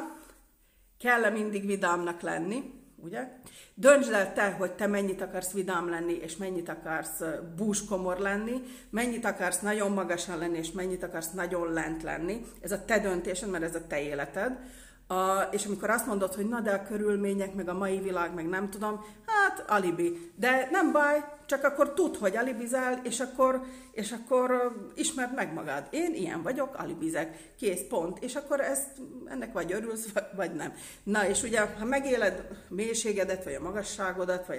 kell-e 0.99 1.31
mindig 1.31 1.67
vidámnak 1.67 2.21
lenni? 2.21 2.82
Ugye? 3.03 3.29
Döntsd 3.75 4.13
el 4.13 4.33
te, 4.33 4.51
hogy 4.51 4.73
te 4.73 4.87
mennyit 4.87 5.21
akarsz 5.21 5.53
vidám 5.53 5.89
lenni, 5.89 6.13
és 6.13 6.37
mennyit 6.37 6.69
akarsz 6.69 7.23
búskomor 7.57 8.19
lenni, 8.19 8.63
mennyit 8.91 9.25
akarsz 9.25 9.61
nagyon 9.61 9.91
magasan 9.91 10.39
lenni, 10.39 10.59
és 10.59 10.73
mennyit 10.73 11.03
akarsz 11.03 11.31
nagyon 11.31 11.73
lent 11.73 12.03
lenni. 12.03 12.47
Ez 12.61 12.73
a 12.73 12.85
te 12.85 12.99
döntésed, 12.99 13.51
mert 13.51 13.65
ez 13.65 13.75
a 13.75 13.87
te 13.87 14.03
életed. 14.03 14.59
A, 15.07 15.49
és 15.51 15.67
amikor 15.67 15.91
azt 15.91 16.07
mondod, 16.07 16.35
hogy 16.35 16.49
na 16.49 16.61
de 16.61 16.71
a 16.71 16.83
körülmények, 16.83 17.55
meg 17.55 17.69
a 17.69 17.75
mai 17.75 18.01
világ, 18.01 18.35
meg 18.35 18.49
nem 18.49 18.71
tudom, 18.71 19.05
hát 19.27 19.71
alibi. 19.71 20.33
De 20.37 20.69
nem 20.71 20.93
baj, 20.93 21.25
csak 21.53 21.65
akkor 21.65 21.93
tudd, 21.93 22.17
hogy 22.19 22.37
alibizál, 22.37 23.01
és 23.03 23.21
akkor, 23.21 23.63
és 23.93 24.13
akkor 24.13 24.73
ismerd 24.95 25.35
meg 25.35 25.53
magad. 25.53 25.87
Én 25.91 26.15
ilyen 26.15 26.43
vagyok, 26.43 26.75
alibizek, 26.75 27.53
kész, 27.59 27.81
pont. 27.89 28.19
És 28.19 28.35
akkor 28.35 28.61
ezt, 28.61 28.89
ennek 29.27 29.53
vagy 29.53 29.73
örülsz, 29.73 30.09
vagy 30.37 30.55
nem. 30.55 30.73
Na, 31.03 31.29
és 31.29 31.43
ugye, 31.43 31.61
ha 31.61 31.85
megéled 31.85 32.47
a 32.51 32.75
mélységedet, 32.75 33.45
vagy 33.45 33.55
a 33.55 33.63
magasságodat, 33.63 34.47
vagy 34.47 34.59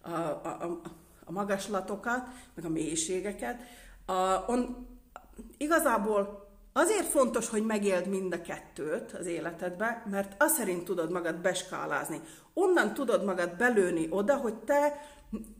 a, 0.00 0.08
a, 0.10 0.18
a, 0.44 0.80
a 1.24 1.32
magaslatokat, 1.32 2.26
meg 2.54 2.64
a 2.64 2.68
mélységeket, 2.68 3.60
a, 4.06 4.44
on, 4.46 4.86
igazából 5.56 6.46
Azért 6.78 7.06
fontos, 7.06 7.48
hogy 7.48 7.64
megéld 7.64 8.06
mind 8.06 8.32
a 8.32 8.40
kettőt 8.40 9.12
az 9.12 9.26
életedbe, 9.26 10.02
mert 10.10 10.42
azt 10.42 10.54
szerint 10.54 10.84
tudod 10.84 11.10
magad 11.10 11.36
beskálázni. 11.36 12.20
Onnan 12.54 12.94
tudod 12.94 13.24
magad 13.24 13.56
belőni 13.56 14.06
oda, 14.10 14.36
hogy 14.36 14.54
te, 14.54 15.00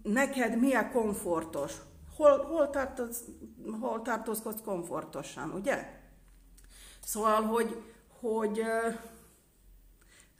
neked 0.02 0.58
milyen 0.58 0.90
komfortos. 0.90 1.72
Hol, 2.16 2.44
hol, 2.44 2.70
tartoz, 2.70 3.24
hol 3.80 4.02
tartózkodsz 4.02 4.62
komfortosan, 4.64 5.50
ugye? 5.50 5.88
Szóval, 7.04 7.42
hogy, 7.42 7.82
hogy 8.20 8.62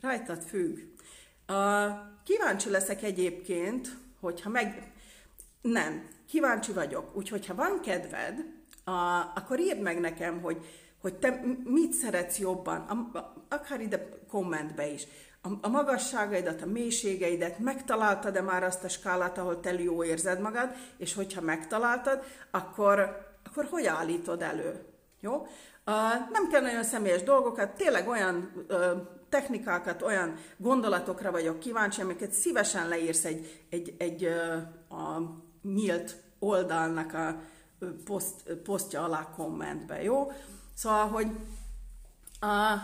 rajtad 0.01 0.43
függ. 0.43 0.79
Kíváncsi 2.25 2.71
leszek 2.71 3.03
egyébként, 3.03 3.97
hogyha 4.21 4.51
meg... 4.51 4.93
Nem, 5.61 6.09
kíváncsi 6.29 6.73
vagyok. 6.73 7.17
Úgyhogy, 7.17 7.47
ha 7.47 7.55
van 7.55 7.81
kedved, 7.81 8.45
a, 8.85 9.33
akkor 9.35 9.61
írd 9.61 9.81
meg 9.81 10.01
nekem, 10.01 10.41
hogy, 10.41 10.65
hogy 11.01 11.15
te 11.15 11.41
mit 11.65 11.93
szeretsz 11.93 12.39
jobban, 12.39 12.81
a, 12.81 13.35
akár 13.49 13.81
ide 13.81 14.09
kommentbe 14.29 14.93
is. 14.93 15.07
A, 15.61 15.69
magasságaidat, 15.69 16.63
a 16.63 16.67
mélységeidet, 16.67 17.59
megtaláltad-e 17.59 18.41
már 18.41 18.63
azt 18.63 18.85
a 18.85 18.89
skálát, 18.89 19.39
ahol 19.39 19.61
te 19.61 19.73
jó 19.73 20.05
érzed 20.05 20.41
magad, 20.41 20.71
és 20.97 21.15
hogyha 21.15 21.41
megtaláltad, 21.41 22.23
akkor, 22.51 23.27
akkor 23.45 23.67
hogy 23.71 23.87
állítod 23.87 24.43
elő? 24.43 24.85
Jó? 25.21 25.35
Uh, 25.35 26.31
nem 26.33 26.49
kell 26.51 26.61
nagyon 26.61 26.83
személyes 26.83 27.23
dolgokat, 27.23 27.71
tényleg 27.71 28.09
olyan 28.09 28.65
uh, 28.69 28.79
technikákat, 29.29 30.03
olyan 30.03 30.35
gondolatokra 30.57 31.31
vagyok 31.31 31.59
kíváncsi, 31.59 32.01
amiket 32.01 32.33
szívesen 32.33 32.89
leírsz 32.89 33.25
egy, 33.25 33.65
egy, 33.71 33.95
egy 33.99 34.25
uh, 34.25 35.01
a 35.01 35.21
nyílt 35.63 36.17
oldalnak 36.39 37.15
a, 37.15 37.41
poszt, 38.05 38.53
posztja 38.53 39.03
alá 39.03 39.31
kommentbe, 39.37 40.03
jó? 40.03 40.33
Szóval, 40.75 41.09
hogy 41.09 41.27
a, 42.41 42.75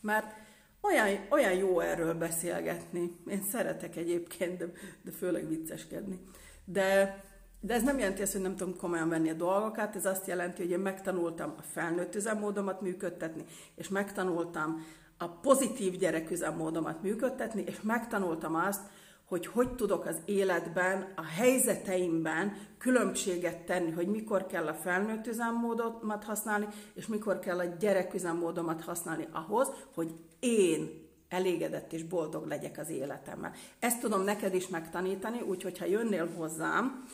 mert 0.00 0.43
olyan, 0.84 1.26
olyan 1.30 1.52
jó 1.52 1.80
erről 1.80 2.14
beszélgetni. 2.14 3.16
Én 3.26 3.42
szeretek 3.42 3.96
egyébként, 3.96 4.56
de, 4.58 4.66
de 5.02 5.10
főleg 5.10 5.48
vicceskedni. 5.48 6.20
De, 6.64 7.22
de 7.60 7.74
ez 7.74 7.82
nem 7.82 7.98
jelenti 7.98 8.22
azt, 8.22 8.32
hogy 8.32 8.40
nem 8.40 8.56
tudom 8.56 8.76
komolyan 8.76 9.08
venni 9.08 9.30
a 9.30 9.34
dolgokat, 9.34 9.96
ez 9.96 10.06
azt 10.06 10.26
jelenti, 10.26 10.62
hogy 10.62 10.70
én 10.70 10.78
megtanultam 10.78 11.54
a 11.58 11.62
felnőtt 11.62 12.14
üzemmódomat 12.14 12.80
működtetni, 12.80 13.44
és 13.74 13.88
megtanultam 13.88 14.86
a 15.18 15.28
pozitív 15.28 15.96
gyereküzemmódomat 15.98 17.02
működtetni, 17.02 17.62
és 17.66 17.80
megtanultam 17.82 18.54
azt, 18.54 18.80
hogy 19.24 19.46
hogy 19.46 19.74
tudok 19.74 20.06
az 20.06 20.16
életben, 20.24 21.12
a 21.16 21.24
helyzeteimben 21.24 22.56
különbséget 22.78 23.58
tenni, 23.58 23.90
hogy 23.90 24.06
mikor 24.06 24.46
kell 24.46 24.66
a 24.66 24.74
felnőtt 24.74 25.26
üzemmódomat 25.26 26.24
használni, 26.24 26.66
és 26.94 27.06
mikor 27.06 27.38
kell 27.38 27.58
a 27.58 27.64
gyerek 27.64 28.14
üzemmódomat 28.14 28.82
használni 28.82 29.28
ahhoz, 29.32 29.70
hogy 29.94 30.14
én 30.40 31.02
elégedett 31.28 31.92
és 31.92 32.02
boldog 32.02 32.46
legyek 32.46 32.78
az 32.78 32.88
életemmel. 32.88 33.52
Ezt 33.78 34.00
tudom 34.00 34.22
neked 34.22 34.54
is 34.54 34.68
megtanítani, 34.68 35.40
úgyhogy 35.40 35.78
ha 35.78 35.84
jönnél 35.84 36.28
hozzám 36.36 37.04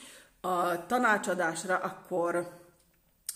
a 0.41 0.87
tanácsadásra, 0.87 1.77
akkor 1.77 2.59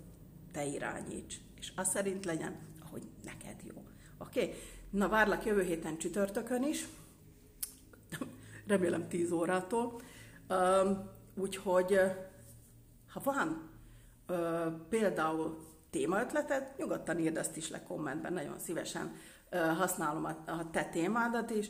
te 0.52 0.66
irányíts, 0.66 1.36
és 1.60 1.72
az 1.76 1.90
szerint 1.90 2.26
legyen, 2.26 2.56
ahogy 2.86 3.04
neked 3.24 3.56
jó. 3.64 3.84
Oké? 4.18 4.42
Okay? 4.42 4.54
Na, 4.90 5.10
várlak 5.10 5.46
jövő 5.46 5.64
héten 5.64 5.98
csütörtökön 5.98 6.64
is, 6.64 6.88
remélem 8.68 9.08
10 9.08 9.32
órától. 9.32 10.02
Úgyhogy, 11.36 12.00
ha 13.08 13.22
van 13.24 13.70
például 14.90 15.58
témaötleted, 15.90 16.74
nyugodtan 16.78 17.20
írd 17.20 17.38
azt 17.38 17.58
is 17.58 17.70
le 17.70 17.84
kommentben, 17.84 18.34
nagyon 18.34 18.60
szívesen 18.60 19.16
használom 19.78 20.26
a 20.46 20.70
te 20.70 20.84
témádat 20.84 21.50
is, 21.50 21.70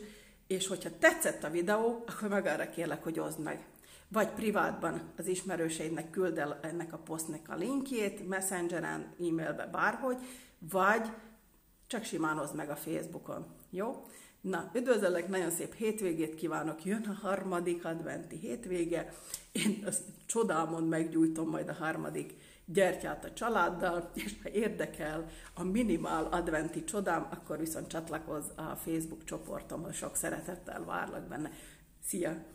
és 0.52 0.68
hogyha 0.68 0.90
tetszett 1.00 1.44
a 1.44 1.50
videó, 1.50 2.04
akkor 2.08 2.30
meg 2.30 2.46
arra 2.46 2.70
kérlek, 2.70 3.04
hogy 3.04 3.20
oszd 3.20 3.40
meg. 3.40 3.66
Vagy 4.08 4.30
privátban 4.30 5.02
az 5.18 5.28
ismerőseidnek 5.28 6.10
küld 6.10 6.38
el 6.38 6.60
ennek 6.62 6.94
a 6.94 6.98
posztnak 6.98 7.50
a 7.50 7.56
linkjét, 7.56 8.28
messengeren, 8.28 9.14
e-mailbe, 9.20 9.70
bárhogy, 9.72 10.18
vagy 10.60 11.10
csak 11.88 12.04
simán 12.04 12.38
oszd 12.38 12.56
meg 12.56 12.70
a 12.70 12.76
Facebookon. 12.76 13.46
Jó? 13.70 14.06
Na, 14.42 14.72
üdvözöllek, 14.74 15.28
nagyon 15.28 15.50
szép 15.50 15.74
hétvégét 15.74 16.36
kívánok, 16.36 16.86
jön 16.86 17.06
a 17.06 17.28
harmadik 17.28 17.86
adventi 17.86 18.38
hétvége, 18.38 19.14
én 19.52 19.84
azt 19.86 20.04
csodámon 20.26 20.84
meggyújtom 20.84 21.50
majd 21.50 21.70
a 21.70 21.74
harmadik 21.74 22.34
gyertyát 22.66 23.26
a 23.26 23.34
családdal, 23.34 24.12
és 24.14 24.36
ha 24.44 24.50
érdekel 24.50 25.26
a 25.54 25.64
minimál 25.64 26.26
adventi 26.26 26.84
csodám, 26.84 27.28
akkor 27.32 27.58
viszont 27.58 27.88
csatlakozz 27.88 28.50
a 28.56 28.76
Facebook 28.76 29.24
csoportomhoz, 29.24 29.96
sok 29.96 30.16
szeretettel 30.16 30.84
várlak 30.84 31.28
benne. 31.28 31.52
Szia! 32.04 32.51